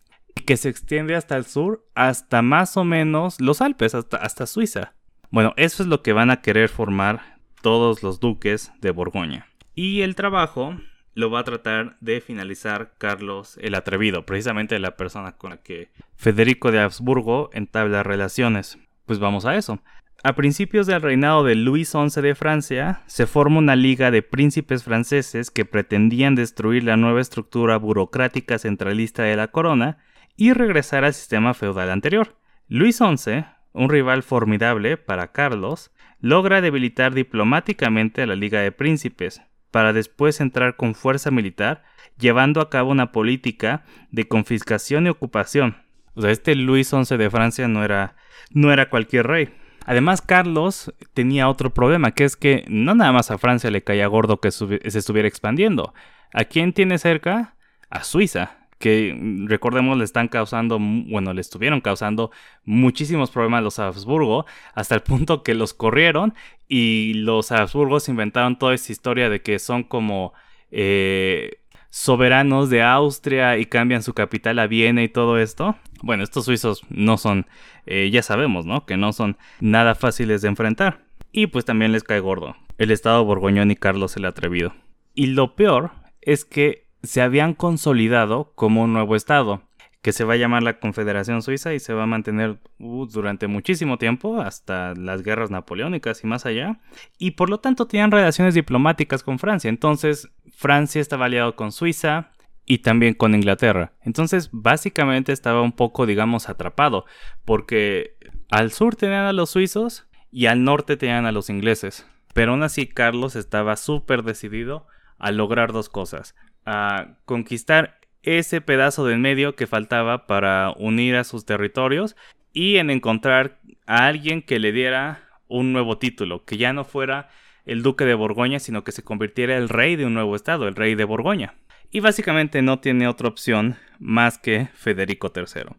que 0.46 0.58
se 0.58 0.70
extiende 0.70 1.16
hasta 1.16 1.36
el 1.36 1.46
sur, 1.46 1.86
hasta 1.96 2.42
más 2.42 2.78
o 2.78 2.86
menos 2.86 3.42
los 3.42 3.62
Alpes, 3.62 3.94
hasta 3.96 4.48
Suiza. 4.48 4.94
Bueno, 5.32 5.54
eso 5.58 5.84
es 5.84 5.90
lo 5.90 6.02
que 6.02 6.14
van 6.14 6.32
a 6.32 6.42
querer 6.42 6.70
formar 6.70 7.38
todos 7.62 8.02
los 8.02 8.20
duques 8.20 8.72
de 8.82 8.92
Borgoña. 8.92 9.48
Y 9.76 10.02
el 10.02 10.16
trabajo 10.16 10.76
lo 11.14 11.30
va 11.30 11.42
a 11.42 11.44
tratar 11.44 11.98
de 12.00 12.22
finalizar 12.22 12.94
Carlos 12.98 13.60
el 13.62 13.76
Atrevido, 13.76 14.26
precisamente 14.26 14.80
la 14.80 14.96
persona 14.96 15.34
con 15.34 15.52
la 15.52 15.58
que 15.58 15.92
Federico 16.16 16.72
de 16.72 16.80
Habsburgo 16.80 17.50
entabla 17.54 18.04
relaciones. 18.04 18.80
Pues 19.06 19.20
vamos 19.20 19.46
a 19.46 19.56
eso. 19.56 19.80
A 20.24 20.34
principios 20.34 20.88
del 20.88 21.02
reinado 21.02 21.44
de 21.44 21.56
Luis 21.56 21.92
XI 21.92 22.22
de 22.22 22.36
Francia, 22.36 23.04
se 23.06 23.26
forma 23.26 23.60
una 23.60 23.76
liga 23.76 24.12
de 24.12 24.22
príncipes 24.22 24.84
franceses 24.84 25.50
que 25.50 25.64
pretendían 25.64 26.36
destruir 26.36 26.84
la 26.84 26.98
nueva 26.98 27.22
estructura 27.22 27.78
burocrática 27.78 28.58
centralista 28.58 29.24
de 29.24 29.38
la 29.38 29.48
corona 29.48 29.98
y 30.36 30.54
regresar 30.54 31.06
al 31.06 31.14
sistema 31.14 31.54
feudal 31.54 31.90
anterior. 31.90 32.36
Luis 32.68 32.98
XI, 32.98 33.46
un 33.74 33.90
rival 33.90 34.24
formidable 34.24 34.98
para 34.98 35.32
Carlos, 35.32 35.92
logra 36.20 36.62
debilitar 36.62 37.14
diplomáticamente 37.14 38.22
a 38.22 38.28
la 38.28 38.36
Liga 38.36 38.62
de 38.62 38.72
Príncipes, 38.72 39.42
para 39.72 39.94
después 39.94 40.42
entrar 40.42 40.76
con 40.76 40.96
fuerza 40.96 41.32
militar, 41.32 41.84
llevando 42.18 42.62
a 42.62 42.70
cabo 42.70 42.92
una 42.92 43.12
política 43.12 43.84
de 44.12 44.28
confiscación 44.28 45.06
y 45.06 45.10
ocupación. 45.10 45.78
O 46.16 46.22
sea, 46.22 46.32
este 46.32 46.56
Luis 46.56 46.90
XI 46.90 47.18
de 47.18 47.30
Francia 47.30 47.68
no 47.68 47.84
era, 47.84 48.16
no 48.52 48.74
era 48.74 48.90
cualquier 48.90 49.28
rey. 49.28 49.54
Además, 49.86 50.22
Carlos 50.22 50.94
tenía 51.14 51.48
otro 51.48 51.74
problema, 51.74 52.12
que 52.12 52.26
es 52.26 52.36
que 52.36 52.66
no 52.68 52.96
nada 52.96 53.12
más 53.12 53.32
a 53.32 53.38
Francia 53.38 53.72
le 53.72 53.84
caía 53.84 54.08
gordo 54.08 54.40
que 54.40 54.52
se 54.52 54.80
estuviera 54.84 55.28
expandiendo. 55.28 55.94
¿A 56.34 56.44
quién 56.44 56.74
tiene 56.74 56.98
cerca? 56.98 57.56
A 57.90 58.04
Suiza 58.04 58.59
que 58.80 59.16
mm, 59.16 59.48
recordemos 59.48 59.98
le 59.98 60.04
están 60.04 60.28
causando, 60.28 60.80
bueno, 60.80 61.34
le 61.34 61.42
estuvieron 61.42 61.82
causando 61.82 62.32
muchísimos 62.66 63.30
problemas 63.30 63.60
a 63.60 63.62
los 63.62 63.80
Habsburgo, 63.80 64.46
hasta 64.74 64.96
el 64.96 65.02
punto 65.02 65.44
que 65.44 65.54
los 65.54 65.74
corrieron 65.74 66.34
y 66.68 67.14
los 67.16 67.52
Habsburgos 67.52 68.10
inventaron 68.10 68.58
toda 68.58 68.74
esa 68.74 68.92
historia 68.92 69.30
de 69.30 69.42
que 69.42 69.60
son 69.60 69.84
como 69.84 70.34
eh, 70.72 71.60
soberanos 71.90 72.70
de 72.70 72.82
Austria 72.82 73.58
y 73.58 73.66
cambian 73.66 74.04
su 74.04 74.14
capital 74.14 74.60
a 74.60 74.68
Viena 74.68 75.04
y 75.04 75.10
todo 75.10 75.38
esto. 75.38 75.76
Bueno, 76.02 76.24
estos 76.24 76.46
suizos 76.46 76.82
no 76.90 77.18
son, 77.18 77.48
eh, 77.86 78.10
ya 78.12 78.24
sabemos, 78.24 78.66
¿no? 78.66 78.86
Que 78.86 78.98
no 78.98 79.14
son 79.14 79.38
nada 79.60 79.96
fáciles 79.96 80.42
de 80.42 80.48
enfrentar. 80.48 81.04
Y 81.32 81.48
pues 81.48 81.66
también 81.66 81.92
les 81.92 82.04
cae 82.04 82.20
gordo 82.20 82.56
el 82.80 82.92
estado 82.92 83.24
borgoñón 83.26 83.70
y 83.70 83.76
Carlos 83.76 84.16
el 84.16 84.26
Atrevido. 84.26 84.74
Y 85.14 85.28
lo 85.28 85.56
peor 85.56 85.92
es 86.22 86.46
que 86.46 86.88
se 87.04 87.22
habían 87.22 87.54
consolidado 87.54 88.52
como 88.56 88.84
un 88.84 88.94
nuevo 88.94 89.16
Estado, 89.16 89.64
que 90.02 90.14
se 90.14 90.24
va 90.24 90.34
a 90.34 90.38
llamar 90.38 90.64
la 90.64 90.80
Confederación 90.80 91.42
Suiza 91.42 91.74
y 91.74 91.80
se 91.80 91.94
va 91.94 92.04
a 92.04 92.08
mantener 92.08 92.60
uh, 92.80 93.06
durante 93.06 93.48
muchísimo 93.48 93.98
tiempo, 93.98 94.42
hasta 94.42 94.94
las 94.96 95.24
guerras 95.24 95.52
napoleónicas 95.52 96.24
y 96.24 96.28
más 96.28 96.46
allá, 96.46 96.80
y 97.18 97.32
por 97.32 97.50
lo 97.50 97.60
tanto 97.60 97.86
tenían 97.88 98.12
relaciones 98.12 98.54
diplomáticas 98.54 99.24
con 99.24 99.40
Francia. 99.40 99.70
Entonces, 99.70 100.30
Francia 100.56 101.02
estaba 101.02 101.26
aliado 101.26 101.56
con 101.56 101.72
Suiza 101.72 102.32
y 102.66 102.80
también 102.80 103.14
con 103.14 103.36
Inglaterra. 103.36 103.94
Entonces, 104.02 104.50
básicamente 104.54 105.34
estaba 105.34 105.62
un 105.62 105.74
poco, 105.74 106.06
digamos, 106.06 106.48
atrapado, 106.48 107.06
porque 107.44 108.16
al 108.52 108.72
sur 108.72 108.96
tenían 108.96 109.26
a 109.26 109.34
los 109.34 109.50
suizos 109.50 110.08
y 110.32 110.46
al 110.46 110.64
norte 110.64 110.96
tenían 110.96 111.26
a 111.26 111.32
los 111.32 111.50
ingleses. 111.50 112.06
Pero 112.34 112.52
aún 112.52 112.64
así, 112.64 112.88
Carlos 112.88 113.36
estaba 113.36 113.76
súper 113.76 114.24
decidido 114.24 114.86
a 115.18 115.32
lograr 115.32 115.74
dos 115.74 115.90
cosas 115.90 116.36
a 116.66 117.18
conquistar 117.26 118.00
ese 118.24 118.62
pedazo 118.62 119.06
del 119.06 119.20
medio 119.20 119.56
que 119.56 119.68
faltaba 119.68 120.28
para 120.28 120.74
unir 120.78 121.16
a 121.16 121.24
sus 121.24 121.46
territorios 121.46 122.16
y 122.54 122.78
en 122.78 122.90
encontrar 122.90 123.60
a 123.86 124.08
alguien 124.08 124.42
que 124.42 124.60
le 124.60 124.72
diera 124.72 125.30
un 125.48 125.74
nuevo 125.74 125.98
título, 125.98 126.46
que 126.46 126.58
ya 126.58 126.74
no 126.74 126.84
fuera 126.84 127.30
el 127.66 127.84
duque 127.84 128.06
de 128.06 128.14
Borgoña, 128.14 128.60
sino 128.60 128.84
que 128.84 128.92
se 128.92 129.04
convirtiera 129.04 129.58
el 129.58 129.70
rey 129.70 129.96
de 129.96 130.06
un 130.06 130.14
nuevo 130.14 130.36
estado, 130.36 130.68
el 130.68 130.76
rey 130.76 130.96
de 130.96 131.06
Borgoña. 131.06 131.56
Y 131.92 132.02
básicamente 132.02 132.62
no 132.62 132.80
tiene 132.80 133.08
otra 133.08 133.28
opción 133.28 133.78
más 134.00 134.38
que 134.38 134.70
Federico 134.74 135.32
III. 135.36 135.76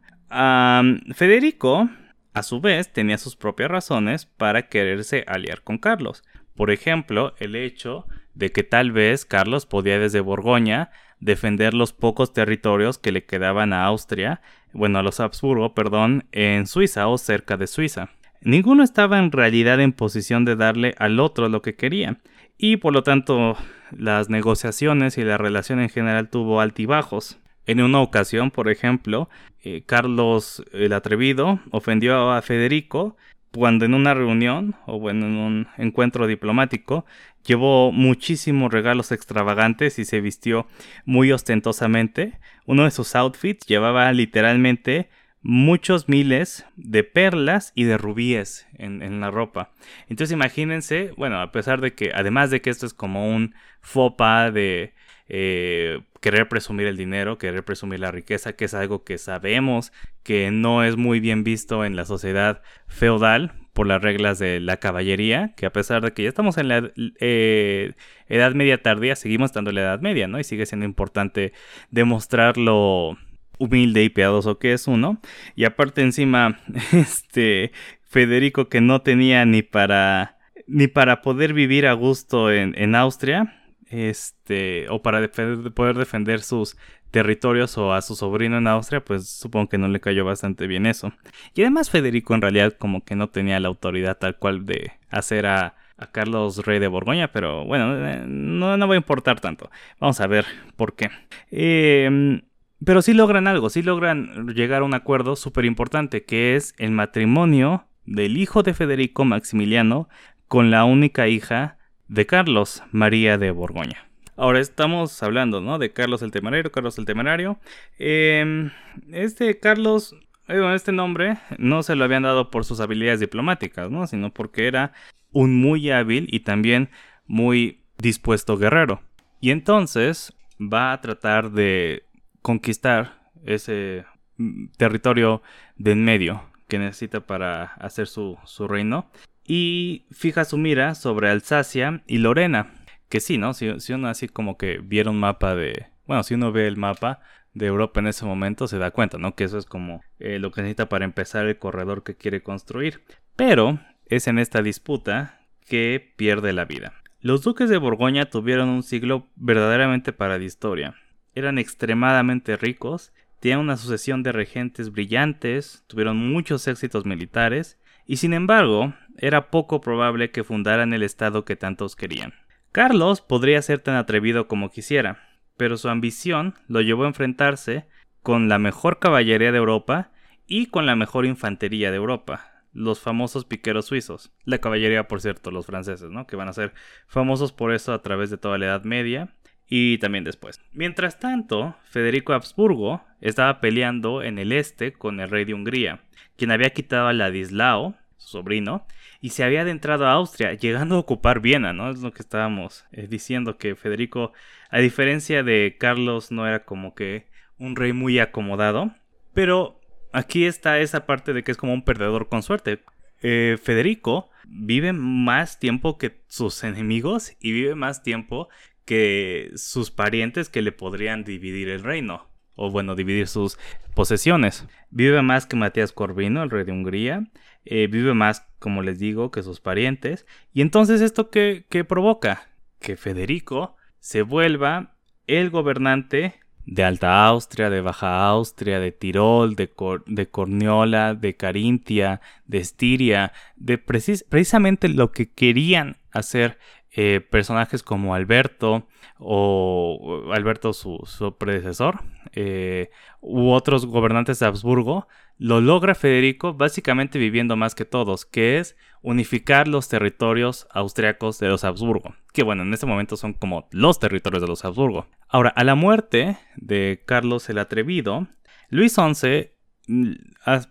Federico, 1.15 1.89
a 2.35 2.43
su 2.43 2.61
vez, 2.61 2.93
tenía 2.93 3.19
sus 3.19 3.37
propias 3.37 3.71
razones 3.71 4.27
para 4.27 4.69
quererse 4.69 5.25
aliar 5.27 5.63
con 5.63 5.79
Carlos. 5.79 6.25
Por 6.57 6.71
ejemplo, 6.71 7.35
el 7.39 7.55
hecho 7.55 8.07
de 8.35 8.53
que 8.53 8.63
tal 8.63 8.93
vez 8.93 9.25
Carlos 9.25 9.67
podía 9.67 9.99
desde 9.99 10.21
Borgoña 10.21 10.91
defender 11.21 11.75
los 11.75 11.93
pocos 11.93 12.33
territorios 12.33 12.99
que 12.99 13.13
le 13.13 13.25
quedaban 13.25 13.73
a 13.73 13.85
Austria, 13.85 14.41
bueno, 14.73 14.99
a 14.99 15.03
los 15.03 15.21
Habsburgo, 15.21 15.75
perdón, 15.75 16.25
en 16.33 16.67
Suiza 16.67 17.09
o 17.09 17.19
cerca 17.19 17.57
de 17.57 17.67
Suiza. 17.67 18.11
Ninguno 18.43 18.83
estaba 18.83 19.19
en 19.19 19.33
realidad 19.33 19.81
en 19.81 19.93
posición 19.93 20.45
de 20.45 20.57
darle 20.57 20.95
al 20.99 21.21
otro 21.21 21.49
lo 21.49 21.61
que 21.61 21.75
quería, 21.75 22.19
y 22.57 22.77
por 22.77 22.93
lo 22.93 23.03
tanto 23.03 23.57
las 23.91 24.31
negociaciones 24.31 25.19
y 25.19 25.25
la 25.25 25.37
relación 25.37 25.81
en 25.81 25.91
general 25.91 26.29
tuvo 26.31 26.61
altibajos. 26.61 27.39
En 27.67 27.83
una 27.83 28.01
ocasión, 28.01 28.51
por 28.51 28.71
ejemplo, 28.71 29.29
eh, 29.63 29.83
Carlos 29.85 30.65
el 30.73 30.93
Atrevido 30.95 31.61
ofendió 31.71 32.31
a 32.33 32.41
Federico 32.41 33.17
cuando 33.53 33.85
en 33.85 33.95
una 33.95 34.15
reunión 34.15 34.77
o 34.87 34.99
bueno, 34.99 35.27
en 35.27 35.37
un 35.37 35.69
encuentro 35.77 36.27
diplomático 36.27 37.05
llevó 37.45 37.93
muchísimos 37.93 38.73
regalos 38.73 39.13
extravagantes 39.13 39.99
y 39.99 40.05
se 40.05 40.21
vistió 40.21 40.67
muy 41.05 41.33
ostentosamente. 41.33 42.39
Uno 42.67 42.85
de 42.85 42.91
sus 42.91 43.15
outfits 43.17 43.67
llevaba 43.67 44.13
literalmente 44.13 45.09
muchos 45.43 46.09
miles 46.09 46.67
de 46.77 47.03
perlas 47.03 47.73
y 47.75 47.85
de 47.85 47.97
rubíes 47.97 48.67
en, 48.77 49.21
la 49.21 49.31
ropa. 49.31 49.73
Entonces 50.09 50.33
imagínense, 50.33 51.13
bueno, 51.17 51.41
a 51.41 51.51
pesar 51.51 51.81
de 51.81 51.95
que, 51.95 52.13
además 52.15 52.51
de 52.51 52.61
que 52.61 52.71
esto 52.71 52.87
es 52.87 52.95
como 52.95 53.29
un 53.35 53.55
fopa 53.81 54.51
de 54.51 54.93
eh, 55.33 56.01
querer 56.21 56.49
presumir 56.49 56.89
el 56.89 56.97
dinero, 56.97 57.39
querer 57.39 57.65
presumir 57.65 58.01
la 58.01 58.11
riqueza, 58.11 58.55
que 58.55 58.65
es 58.65 58.75
algo 58.75 59.05
que 59.05 59.17
sabemos 59.17 59.93
que 60.25 60.51
no 60.51 60.83
es 60.83 60.97
muy 60.97 61.21
bien 61.21 61.45
visto 61.45 61.85
en 61.85 61.95
la 61.95 62.05
sociedad 62.05 62.63
feudal 62.89 63.53
por 63.73 63.87
las 63.87 64.03
reglas 64.03 64.41
de 64.41 64.59
la 64.59 64.79
caballería, 64.79 65.55
que 65.57 65.67
a 65.67 65.73
pesar 65.73 66.03
de 66.03 66.13
que 66.13 66.25
ya 66.25 66.29
estamos 66.29 66.59
en 66.59 66.67
la 66.67 66.91
eh, 67.21 67.93
edad 68.27 68.55
media 68.55 68.83
tardía, 68.83 69.15
seguimos 69.15 69.51
estando 69.51 69.71
en 69.71 69.77
la 69.77 69.83
edad 69.83 70.01
media, 70.01 70.27
¿no? 70.27 70.41
Y 70.41 70.45
sigue 70.45 70.67
siendo 70.67 70.85
importante 70.85 71.53
demostrar 71.93 72.57
lo 72.57 73.17
humilde 73.59 74.03
y 74.03 74.09
piadoso 74.09 74.59
que 74.59 74.73
es 74.73 74.89
uno. 74.89 75.21
Y 75.55 75.65
aparte 75.65 76.03
encima, 76.03 76.59
este 76.93 77.71
Federico 78.03 78.69
que 78.69 78.81
no 78.81 79.03
tenía 79.03 79.45
ni 79.45 79.63
para 79.63 80.39
ni 80.67 80.89
para 80.89 81.23
poder 81.23 81.53
vivir 81.53 81.87
a 81.87 81.93
gusto 81.93 82.51
en, 82.53 82.75
en 82.77 82.97
Austria, 82.97 83.60
este, 83.91 84.89
o 84.89 85.03
para 85.03 85.29
poder 85.75 85.99
defender 85.99 86.41
sus 86.41 86.77
territorios 87.11 87.77
o 87.77 87.93
a 87.93 88.03
su 88.03 88.15
sobrino 88.15 88.59
en 88.59 88.69
Austria, 88.69 89.05
pues 89.05 89.29
supongo 89.29 89.69
que 89.69 89.79
no 89.79 89.89
le 89.89 90.01
cayó 90.01 90.25
bastante 90.25 90.67
bien 90.67 90.87
eso. 90.87 91.13
Y 91.55 91.63
además 91.63 91.91
Federico 91.91 92.35
en 92.35 92.43
realidad 92.43 92.73
como 92.79 93.05
que 93.05 93.17
no 93.17 93.29
tenía 93.29 93.59
la 93.61 93.69
autoridad 93.69 94.17
tal 94.17 94.37
cual 94.37 94.65
de 94.65 94.93
hacer 95.11 95.47
a, 95.47 95.75
Carlos 96.13 96.65
Rey 96.65 96.79
de 96.79 96.89
Borgoña, 96.89 97.31
pero 97.31 97.67
bueno, 97.67 98.09
eh, 98.09 98.25
no, 98.27 98.79
no 98.79 98.89
va 98.89 98.95
a 98.95 98.97
importar 98.97 99.39
tanto. 99.39 99.71
Vamos 100.01 100.19
a 100.23 100.27
ver 100.27 100.47
por 100.77 100.95
qué. 100.97 101.11
Em, 101.51 102.41
pero 102.83 103.03
sí 103.03 103.13
logran 103.13 103.47
algo, 103.47 103.69
sí 103.69 103.83
logran 103.83 104.49
llegar 104.55 104.81
a 104.81 104.87
un 104.87 104.95
acuerdo 104.95 105.37
súper 105.37 105.67
importante, 105.67 106.25
que 106.25 106.57
es 106.57 106.75
el 106.79 106.93
matrimonio 106.93 107.85
del 108.07 108.39
hijo 108.39 108.63
de 108.63 108.73
Federico, 108.73 109.27
Maximiliano, 109.27 110.09
con 110.49 110.71
la 110.71 110.85
única 110.85 111.29
hija 111.29 111.77
de 112.11 112.27
Carlos 112.27 112.83
María 112.91 113.39
de 113.39 113.53
Borgoña. 113.53 114.09
Ahora 114.37 114.59
estamos 114.59 115.23
hablando, 115.23 115.61
¿no? 115.61 115.79
De 115.79 115.93
Carlos 115.93 116.23
el 116.23 116.33
Temerario, 116.33 116.73
Carlos 116.73 116.99
el 116.99 117.05
Temerario. 117.05 117.59
Em, 117.99 118.71
este 119.13 119.59
Carlos, 119.61 120.17
eh, 120.49 120.61
este 120.75 120.93
nombre 120.93 121.39
no 121.59 121.83
se 121.83 121.95
lo 121.95 122.05
habían 122.05 122.25
dado 122.25 122.51
por 122.51 122.65
sus 122.65 122.81
habilidades 122.81 123.21
diplomáticas, 123.21 123.91
¿no? 123.91 124.07
Sino 124.07 124.33
porque 124.33 124.67
era 124.67 124.93
un 125.31 125.61
muy 125.61 125.91
hábil 125.91 126.27
y 126.31 126.41
también 126.41 126.91
muy 127.27 127.85
dispuesto 127.99 128.57
guerrero. 128.57 129.03
Y 129.41 129.53
entonces 129.53 130.35
va 130.61 130.93
a 130.93 131.01
tratar 131.01 131.53
de 131.53 132.03
conquistar 132.43 133.31
ese 133.45 134.05
mm, 134.37 134.67
territorio 134.77 135.43
de 135.77 135.93
en 135.93 136.05
medio 136.05 136.43
que 136.67 136.79
necesita 136.79 137.21
para 137.21 137.65
hacer 137.75 138.09
su, 138.09 138.37
su 138.45 138.67
reino 138.67 139.11
y 139.53 140.07
fija 140.13 140.45
su 140.45 140.59
mira 140.59 140.95
sobre 140.95 141.29
Alsacia 141.29 142.05
y 142.07 142.19
Lorena. 142.19 142.71
Que 143.09 143.19
sí, 143.19 143.37
¿no? 143.37 143.53
Si, 143.53 143.69
uno 143.93 144.07
así 144.07 144.29
como 144.29 144.57
que 144.57 144.79
viera 144.79 145.11
un 145.11 145.19
mapa 145.19 145.57
de... 145.57 145.87
Bueno, 146.07 146.23
si 146.23 146.35
uno 146.35 146.53
ve 146.53 146.69
el 146.69 146.77
mapa 146.77 147.19
de 147.53 147.67
Europa 147.67 147.99
en 147.99 148.07
ese 148.07 148.25
momento, 148.25 148.69
se 148.69 148.79
da 148.79 148.93
cuenta, 148.93 149.19
¿no? 149.19 149.35
Que 149.35 149.43
eso 149.43 149.59
es 149.59 149.67
como 149.67 150.03
eh, 150.21 150.39
lo 150.39 150.53
que 150.53 150.63
necesita 150.63 150.89
para 150.89 151.05
empezar 151.05 151.47
el 151.47 151.59
corredor 151.59 152.05
que 152.05 152.15
quiere 152.15 152.45
construir. 152.45 153.03
Pero 153.35 153.81
es 154.07 154.29
en 154.29 154.39
esta 154.39 154.63
disputa 154.63 155.41
que 155.67 156.15
pierde 156.17 156.53
la 156.53 156.65
vida. 156.65 156.93
Los 157.19 157.43
duques 157.43 157.69
de 157.69 157.79
Borgoña 157.79 158.27
tuvieron 158.27 158.69
un 158.69 158.85
siglo 158.85 159.27
verdaderamente 159.35 160.13
para 160.13 160.39
la 160.39 160.45
historia. 160.45 160.95
Eran 161.35 161.59
extremadamente 161.59 162.57
ricos, 162.57 163.13
tenían 163.41 163.59
una 163.59 163.77
sucesión 163.77 164.23
de 164.23 164.31
regentes 164.31 164.93
brillantes, 164.93 165.83
tuvieron 165.89 166.19
muchos 166.19 166.69
éxitos 166.69 167.05
militares, 167.05 167.81
y 168.07 168.17
sin 168.17 168.33
embargo, 168.33 168.93
era 169.21 169.51
poco 169.51 169.81
probable 169.81 170.31
que 170.31 170.45
fundaran 170.45 170.93
el 170.93 171.03
Estado 171.03 171.45
que 171.45 171.55
tantos 171.55 171.95
querían. 171.95 172.35
Carlos 172.73 173.21
podría 173.21 173.61
ser 173.63 173.79
tan 173.81 173.97
atrevido 173.97 174.49
como 174.49 174.71
quisiera, 174.71 175.29
pero 175.57 175.77
su 175.77 175.89
ambición 175.89 176.55
lo 176.69 176.81
llevó 176.81 177.05
a 177.05 177.09
enfrentarse 177.09 177.87
con 178.23 178.49
la 178.49 178.59
mejor 178.59 178.99
caballería 178.99 179.53
de 179.53 179.59
Europa 179.59 180.11
y 180.47 180.67
con 180.67 180.87
la 180.87 180.97
mejor 180.97 181.27
infantería 181.27 181.91
de 181.91 181.99
Europa, 181.99 182.65
los 182.73 183.01
famosos 183.01 183.45
piqueros 183.45 183.87
suizos. 183.87 184.33
La 184.45 184.59
caballería, 184.59 185.07
por 185.07 185.21
cierto, 185.21 185.51
los 185.51 185.67
franceses, 185.67 186.11
¿no? 186.11 186.27
Que 186.27 186.37
van 186.37 186.49
a 186.49 186.55
ser 186.55 186.73
famosos 187.07 187.53
por 187.53 187.75
eso 187.75 187.93
a 187.93 188.03
través 188.03 188.31
de 188.31 188.39
toda 188.39 188.57
la 188.57 188.67
Edad 188.67 188.85
Media 188.85 189.35
y 189.69 189.99
también 189.99 190.25
después. 190.25 190.61
Mientras 190.73 191.21
tanto, 191.21 191.77
Federico 191.85 192.33
Habsburgo 192.33 193.05
estaba 193.21 193.61
peleando 193.61 194.23
en 194.23 194.39
el 194.39 194.53
este 194.53 194.93
con 194.93 195.21
el 195.21 195.29
rey 195.29 195.45
de 195.45 195.55
Hungría, 195.55 196.01
quien 196.37 196.51
había 196.51 196.71
quitado 196.71 197.09
a 197.09 197.13
Ladislao, 197.13 197.97
sobrino, 198.31 198.87
y 199.21 199.31
se 199.31 199.45
había 199.45 199.63
adentrado 199.63 200.07
a 200.07 200.13
Austria, 200.13 200.55
llegando 200.55 200.97
a 200.97 200.99
ocupar 200.99 201.41
Viena, 201.41 201.73
¿no? 201.73 201.91
Es 201.91 202.01
lo 202.01 202.13
que 202.13 202.23
estábamos 202.23 202.85
eh, 202.93 203.07
diciendo, 203.09 203.59
que 203.59 203.77
Federico, 203.77 204.33
a 204.71 204.79
diferencia 204.79 205.43
de 205.43 205.77
Carlos, 205.79 206.31
no 206.31 206.47
era 206.47 206.65
como 206.65 206.95
que 206.95 207.27
un 207.59 207.77
rey 207.77 207.93
muy 207.93 208.19
acomodado, 208.19 208.95
pero 209.35 209.81
aquí 210.13 210.47
está 210.47 210.79
esa 210.79 211.07
parte 211.07 211.33
de 211.33 211.45
que 211.45 211.53
es 211.53 211.57
como 211.57 211.75
un 211.75 211.85
perdedor 211.85 212.29
con 212.29 212.43
suerte. 212.43 212.83
Eh, 213.23 213.59
Federico 213.63 214.31
vive 214.47 214.93
más 214.93 215.59
tiempo 215.59 215.99
que 215.99 216.23
sus 216.27 216.65
enemigos 216.65 217.37
y 217.39 217.53
vive 217.53 217.75
más 217.75 218.03
tiempo 218.03 218.49
que 218.85 219.53
sus 219.55 219.91
parientes 219.91 220.49
que 220.49 220.63
le 220.63 220.73
podrían 220.73 221.23
dividir 221.23 221.69
el 221.69 221.85
reino. 221.85 222.30
O 222.55 222.71
bueno, 222.71 222.95
dividir 222.95 223.27
sus 223.27 223.59
posesiones. 223.95 224.67
Vive 224.91 225.23
más 225.23 225.47
que 225.47 225.57
Matías 225.57 225.93
Corvino, 225.93 226.43
el 226.43 226.51
rey 226.51 226.65
de 226.65 226.73
Hungría. 226.73 227.25
Eh, 227.65 227.87
vive 227.87 228.15
más, 228.15 228.47
como 228.59 228.83
les 228.83 228.99
digo, 228.99 229.31
que 229.31 229.43
sus 229.43 229.61
parientes. 229.61 230.27
Y 230.53 230.61
entonces 230.63 231.01
esto 231.01 231.31
que, 231.31 231.67
que 231.69 231.85
provoca 231.85 232.49
que 232.81 232.97
Federico 232.97 233.77
se 233.99 234.23
vuelva 234.23 234.97
el 235.27 235.51
gobernante 235.51 236.41
de 236.67 236.85
Alta 236.85 237.27
Austria, 237.27 237.71
de 237.71 237.81
Baja 237.81 238.27
Austria, 238.29 238.79
de 238.81 238.93
Tirol, 238.93 239.57
de, 239.57 239.71
de 240.07 240.29
Corniola, 240.29 241.15
de 241.15 241.37
Carintia, 241.37 242.21
de 242.47 242.59
Estiria, 242.59 243.33
de 243.57 243.79
precisamente 243.79 244.89
lo 244.89 245.13
que 245.13 245.33
querían 245.33 245.97
hacer 246.13 246.59
eh, 246.93 247.21
personajes 247.21 247.83
como 247.83 248.15
Alberto 248.15 248.89
o 249.19 250.31
Alberto 250.33 250.73
su, 250.73 251.37
predecesor 251.39 252.01
eh, 252.33 252.91
u 253.21 253.51
otros 253.51 253.87
gobernantes 253.87 254.39
de 254.39 254.47
Habsburgo, 254.47 255.07
lo 255.39 255.61
logra 255.61 255.95
Federico 255.95 256.53
básicamente 256.53 257.19
viviendo 257.19 257.57
más 257.57 257.75
que 257.75 257.85
todos, 257.85 258.25
que 258.25 258.59
es 258.59 258.77
unificar 259.03 259.69
los 259.69 259.89
territorios 259.89 260.67
austriacos 260.73 261.39
de 261.39 261.49
los 261.49 261.65
Habsburgo, 261.65 262.15
que 262.33 262.43
bueno, 262.43 262.63
en 262.63 262.75
este 262.75 262.87
momento 262.87 263.17
son 263.17 263.35
como 263.35 263.69
los 263.71 263.99
territorios 263.99 264.43
de 264.43 264.49
los 264.49 264.65
Habsburgo. 264.65 265.07
Ahora, 265.29 265.51
a 265.51 265.65
la 265.65 265.77
muerte 265.77 266.39
de 266.57 267.03
Carlos 267.07 267.49
el 267.49 267.59
Atrevido, 267.59 268.27
Luis 268.69 268.95
XI 268.95 269.51
mm, 269.87 270.13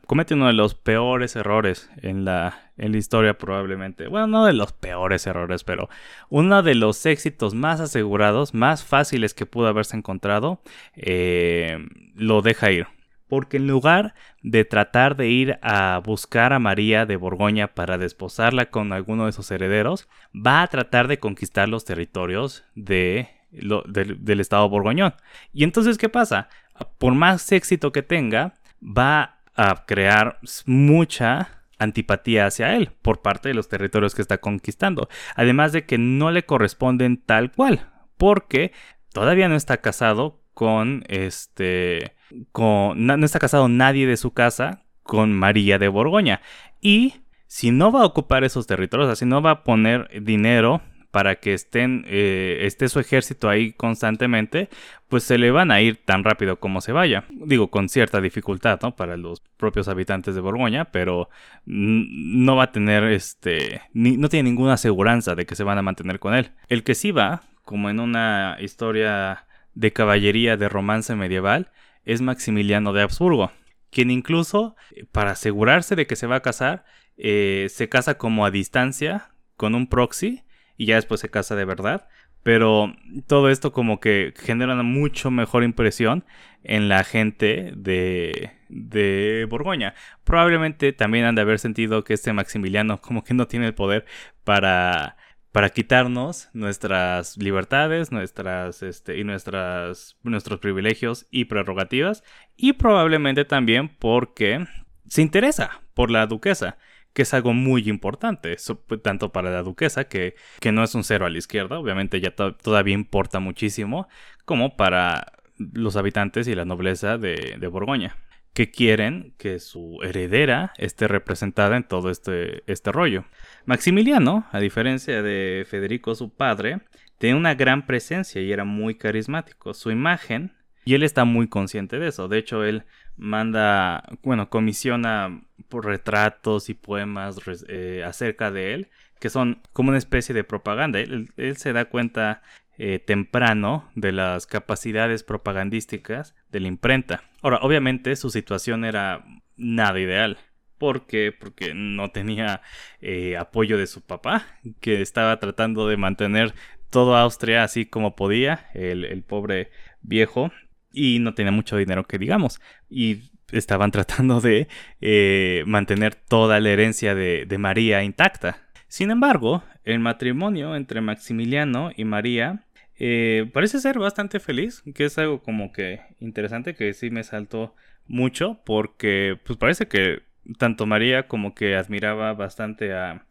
comete 0.06 0.34
uno 0.34 0.48
de 0.48 0.54
los 0.54 0.76
peores 0.76 1.36
errores 1.36 1.90
en 2.02 2.26
la, 2.26 2.69
en 2.80 2.92
la 2.92 2.98
historia 2.98 3.38
probablemente. 3.38 4.08
Bueno, 4.08 4.28
no 4.28 4.46
de 4.46 4.54
los 4.54 4.74
peores 4.74 5.28
errores, 5.28 5.64
pero 5.64 5.90
uno 6.30 6.64
de 6.64 6.76
los 6.76 7.06
éxitos 7.06 7.54
más 7.54 7.80
asegurados, 7.80 8.54
más 8.54 8.84
fáciles 8.84 9.34
que 9.34 9.46
pudo 9.46 9.68
haberse 9.68 9.98
encontrado, 9.98 10.62
eh, 10.96 11.78
lo 12.16 12.42
deja 12.42 12.72
ir 12.72 12.88
porque 13.30 13.58
en 13.58 13.68
lugar 13.68 14.16
de 14.42 14.66
tratar 14.66 15.16
de 15.16 15.30
ir 15.30 15.60
a 15.62 16.02
buscar 16.04 16.52
a 16.52 16.60
María 16.60 17.06
de 17.06 17.16
Borgoña 17.16 17.68
para 17.68 17.98
desposarla 17.98 18.72
con 18.72 18.92
alguno 18.92 19.28
de 19.28 19.32
sus 19.32 19.52
herederos, 19.52 20.10
va 20.36 20.64
a 20.64 20.68
tratar 20.68 21.08
de 21.08 21.20
conquistar 21.20 21.70
los 21.70 21.86
territorios 21.86 22.64
de, 22.74 23.30
del 23.52 24.40
estado 24.40 24.68
borgoñón. 24.68 25.14
Y 25.54 25.64
entonces, 25.64 25.98
¿qué 25.98 26.10
pasa? 26.10 26.50
Por 26.98 27.14
más 27.14 27.52
éxito 27.52 27.92
que 27.92 28.02
tenga, 28.02 28.56
va 28.82 29.38
a 29.56 29.86
crear 29.86 30.40
mucha 30.66 31.59
antipatía 31.80 32.46
hacia 32.46 32.76
él 32.76 32.92
por 33.02 33.22
parte 33.22 33.50
de 33.50 33.56
los 33.56 33.68
territorios 33.68 34.14
que 34.14 34.22
está 34.22 34.38
conquistando. 34.38 35.10
Además 35.36 35.72
de 35.72 35.86
que 35.86 35.98
no 35.98 36.32
le 36.32 36.46
corresponden 36.46 37.18
tal 37.18 37.52
cual, 37.52 37.90
porque 38.18 38.72
todavía 39.12 39.50
no 39.50 39.56
está 39.56 39.78
casado 39.78 40.42
con 40.54 41.04
este 41.08 42.16
con, 42.52 43.06
no, 43.06 43.26
está 43.26 43.40
casado 43.40 43.68
nadie 43.70 44.06
de 44.06 44.18
su 44.18 44.32
casa 44.32 44.84
con 45.04 45.34
María 45.34 45.80
de 45.80 45.88
Borgoña. 45.88 46.42
Y 46.82 47.22
si 47.48 47.72
no 47.72 47.92
va 47.92 48.02
a 48.02 48.06
ocupar 48.06 48.44
esos 48.44 48.68
territorios, 48.68 49.18
si 49.18 49.26
no 49.26 49.42
va 49.42 49.52
a 49.52 49.64
poner 49.64 50.22
dinero 50.22 50.82
para 51.12 51.36
que 51.36 51.54
estén, 51.54 52.06
eh, 52.08 52.60
esté 52.62 52.88
su 52.88 53.00
ejército 53.00 53.50
ahí 53.50 53.74
constantemente, 53.74 54.70
pues 55.08 55.24
se 55.24 55.38
le 55.38 55.50
van 55.50 55.72
a 55.72 55.82
ir 55.82 55.98
tan 56.06 56.24
rápido 56.24 56.60
como 56.60 56.82
se 56.82 56.92
vaya. 56.92 57.26
Digo, 57.30 57.70
con 57.70 57.90
cierta 57.90 58.22
dificultad. 58.22 58.80
Para 58.96 59.18
los 59.18 59.42
propios 59.58 59.88
habitantes 59.88 60.36
de 60.36 60.42
Borgoña, 60.42 60.86
pero 60.86 61.30
no 61.66 62.56
va 62.56 62.66
a 62.66 62.72
tener, 62.72 63.04
este, 63.06 63.82
no 63.94 64.30
tiene 64.30 64.50
ninguna 64.50 64.74
aseguranza 64.74 65.36
de 65.36 65.46
que 65.46 65.56
se 65.56 65.64
van 65.64 65.78
a 65.78 65.82
mantener 65.82 66.20
con 66.20 66.36
él. 66.36 66.52
El 66.68 66.84
que 66.84 66.96
sí 66.96 67.12
va, 67.12 67.42
como 67.64 67.90
en 67.90 68.00
una 68.00 68.58
historia 68.60 69.48
de 69.74 69.92
caballería 69.92 70.58
de 70.58 70.70
romance 70.70 71.16
medieval, 71.16 71.72
es 72.06 72.22
Maximiliano 72.22 72.94
de 72.94 73.02
Habsburgo, 73.02 73.52
quien 73.92 74.12
incluso, 74.12 74.76
eh, 74.92 75.06
para 75.12 75.32
asegurarse 75.32 75.96
de 75.96 76.08
que 76.08 76.16
se 76.16 76.28
va 76.28 76.38
a 76.38 76.42
casar, 76.42 76.86
eh, 77.18 77.68
se 77.70 77.90
casa 77.90 78.18
como 78.18 78.46
a 78.46 78.52
distancia 78.52 79.32
con 79.58 79.76
un 79.76 79.88
proxy 79.88 80.44
y 80.80 80.86
ya 80.86 80.96
después 80.96 81.20
se 81.20 81.30
casa 81.30 81.56
de 81.56 81.66
verdad. 81.66 82.08
Pero 82.42 82.96
todo 83.28 83.50
esto 83.50 83.74
como 83.74 84.00
que 84.00 84.34
genera 84.38 84.74
una 84.74 84.82
mucho 84.82 85.30
mejor 85.30 85.64
impresión 85.64 86.24
en 86.64 86.88
la 86.88 87.04
gente 87.04 87.74
de, 87.76 88.54
de 88.70 89.46
Borgoña. 89.50 89.94
Probablemente 90.24 90.94
también 90.94 91.26
han 91.26 91.36
de 91.36 91.42
haber 91.42 91.60
sentido 91.60 92.06
que 92.06 92.14
este 92.14 92.32
Maximiliano 92.32 93.02
como 93.02 93.26
que 93.26 93.34
no 93.34 93.48
tiene 93.48 93.68
el 93.68 93.76
poder 93.76 94.06
para 94.46 95.18
para 95.52 95.70
quitarnos 95.70 96.50
nuestras 96.54 97.36
libertades, 97.38 98.12
nuestras 98.12 98.84
este, 98.84 99.18
y 99.18 99.24
nuestras 99.24 100.16
nuestros 100.24 100.60
privilegios 100.60 101.28
y 101.32 101.46
prerrogativas 101.46 102.24
y 102.56 102.74
probablemente 102.74 103.46
también 103.46 103.90
porque 103.90 104.66
se 105.08 105.22
interesa 105.24 105.82
por 105.94 106.12
la 106.12 106.28
duquesa, 106.28 106.78
que 107.14 107.24
es 107.24 107.34
algo 107.34 107.54
muy 107.54 107.90
importante, 107.90 108.56
tanto 109.02 109.32
para 109.32 109.52
la 109.52 109.64
duquesa 109.64 110.06
que, 110.06 110.36
que 110.60 110.72
no 110.72 110.84
es 110.84 110.96
un 110.96 111.04
cero 111.04 111.26
a 111.26 111.30
la 111.30 111.38
izquierda, 111.38 111.80
obviamente 111.80 112.22
ya 112.22 112.32
todavía 112.36 112.94
importa 112.94 113.40
muchísimo, 113.40 114.08
como 114.46 114.78
para 114.78 115.34
los 115.58 115.96
habitantes 115.96 116.48
y 116.48 116.56
la 116.56 116.66
nobleza 116.66 117.18
de, 117.18 117.58
de 117.60 117.68
Borgoña 117.68 118.16
que 118.54 118.72
quieren 118.72 119.34
que 119.38 119.60
su 119.60 120.00
heredera 120.04 120.74
esté 120.78 121.08
representada 121.08 121.78
en 121.78 121.84
todo 121.84 122.10
este, 122.10 122.64
este 122.68 122.92
rollo. 122.92 123.26
Maximiliano, 123.66 124.48
a 124.52 124.60
diferencia 124.60 125.22
de 125.22 125.66
Federico 125.70 126.16
su 126.16 126.34
padre, 126.34 126.82
tiene 127.20 127.38
una 127.38 127.56
gran 127.56 127.86
presencia 127.86 128.42
y 128.42 128.52
era 128.52 128.66
muy 128.66 128.96
carismático. 128.96 129.74
Su 129.74 129.92
imagen, 129.92 130.54
y 130.86 130.96
él 130.96 131.04
está 131.04 131.26
muy 131.26 131.48
consciente 131.48 132.00
de 132.00 132.08
eso. 132.08 132.28
De 132.28 132.38
hecho, 132.38 132.64
él 132.64 132.84
manda, 133.18 134.04
bueno, 134.24 134.50
comisiona 134.50 135.42
retratos 135.70 136.70
y 136.70 136.74
poemas 136.74 137.38
eh, 137.68 138.04
acerca 138.06 138.52
de 138.52 138.74
él, 138.74 138.88
que 139.20 139.30
son 139.30 139.62
como 139.74 139.90
una 139.90 139.98
especie 139.98 140.34
de 140.34 140.44
propaganda. 140.44 141.00
Él, 141.00 141.30
se 141.58 141.74
da 141.74 141.86
cuenta 141.86 142.42
eh, 142.78 143.00
temprano 143.00 143.90
de 143.96 144.12
las 144.12 144.48
capacidades 144.48 145.24
propagandísticas 145.24 146.36
de 146.52 146.60
la 146.60 146.68
imprenta. 146.68 147.24
Ahora, 147.42 147.60
obviamente 147.62 148.16
su 148.16 148.30
situación 148.30 148.86
era 148.86 149.26
nada 149.58 150.00
ideal. 150.00 150.38
¿Por 150.78 151.06
qué? 151.06 151.34
Porque 151.38 151.74
no 151.76 152.10
tenía 152.12 152.62
eh, 153.02 153.36
apoyo 153.38 153.78
de 153.78 153.86
su 153.86 154.02
papá, 154.02 154.48
que 154.80 155.02
estaba 155.02 155.38
tratando 155.38 155.90
de 155.90 155.98
mantener 155.98 156.54
todo 156.90 157.16
Austria 157.16 157.64
así 157.64 157.86
como 157.86 158.16
podía, 158.16 158.70
el, 158.74 159.24
pobre 159.24 159.72
viejo, 160.02 160.52
y 160.92 161.20
no 161.20 161.34
tenía 161.34 161.52
mucho 161.52 161.78
dinero 161.78 162.06
que 162.06 162.18
digamos. 162.18 162.62
Y 162.90 163.32
estaban 163.52 163.92
tratando 163.92 164.42
de 164.42 164.68
eh, 165.02 165.64
mantener 165.66 166.16
toda 166.16 166.60
la 166.60 166.70
herencia 166.70 167.16
de, 167.16 167.58
María 167.58 168.04
intacta. 168.04 168.58
Sin 168.88 169.12
embargo, 169.12 169.64
el 169.84 170.00
matrimonio 170.00 170.76
entre 170.76 171.02
Maximiliano 171.02 171.92
y 171.96 172.06
María 172.06 172.66
eh, 172.98 173.50
parece 173.54 173.80
ser 173.80 174.00
bastante 174.00 174.40
feliz, 174.40 174.84
que 174.96 175.06
es 175.06 175.18
algo 175.18 175.42
como 175.42 175.72
que 175.72 176.02
interesante 176.20 176.76
que 176.76 176.94
sí 176.94 177.12
me 177.12 177.24
saltó 177.24 177.76
mucho 178.08 178.60
porque 178.66 179.40
pues 179.46 179.58
parece 179.58 179.88
que 179.88 180.24
tanto 180.58 180.86
María 180.86 181.28
como 181.28 181.54
que 181.54 181.76
admiraba 181.76 182.34
bastante 182.34 182.94
a, 182.94 183.26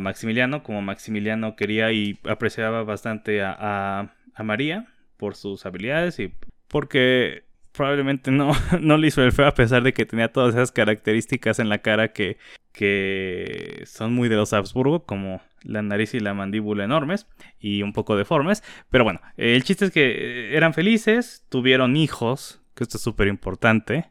Maximiliano 0.00 0.62
como 0.62 0.80
Maximiliano 0.80 1.54
quería 1.54 1.92
y 1.92 2.18
apreciaba 2.24 2.82
bastante 2.82 3.42
a, 3.42 4.14
María 4.42 4.88
por 5.18 5.36
sus 5.36 5.66
habilidades 5.66 6.18
y 6.18 6.32
porque 6.68 7.44
probablemente 7.72 8.30
no, 8.30 8.52
no 8.80 8.96
le 8.96 9.08
hizo 9.08 9.22
el 9.22 9.32
feo 9.32 9.46
a 9.46 9.54
pesar 9.54 9.82
de 9.82 9.92
que 9.92 10.06
tenía 10.06 10.32
todas 10.32 10.54
esas 10.54 10.72
características 10.72 11.58
en 11.58 11.68
la 11.68 11.78
cara 11.78 12.12
que, 12.12 12.38
que 12.72 13.82
son 13.86 14.14
muy 14.14 14.28
de 14.28 14.36
los 14.36 14.52
Habsburgo, 14.52 15.04
como 15.04 15.42
la 15.62 15.82
nariz 15.82 16.14
y 16.14 16.20
la 16.20 16.34
mandíbula 16.34 16.84
enormes 16.84 17.26
y 17.58 17.82
un 17.82 17.92
poco 17.92 18.16
deformes. 18.16 18.62
Pero 18.90 19.04
bueno, 19.04 19.20
el 19.36 19.62
chiste 19.64 19.86
es 19.86 19.90
que 19.90 20.06
eh, 20.06 20.56
eran 20.56 20.74
felices, 20.74 21.44
tuvieron 21.48 21.96
hijos, 21.96 22.62
que 22.74 22.84
esto 22.84 22.96
es 22.96 23.02
súper 23.02 23.28
importante. 23.28 24.10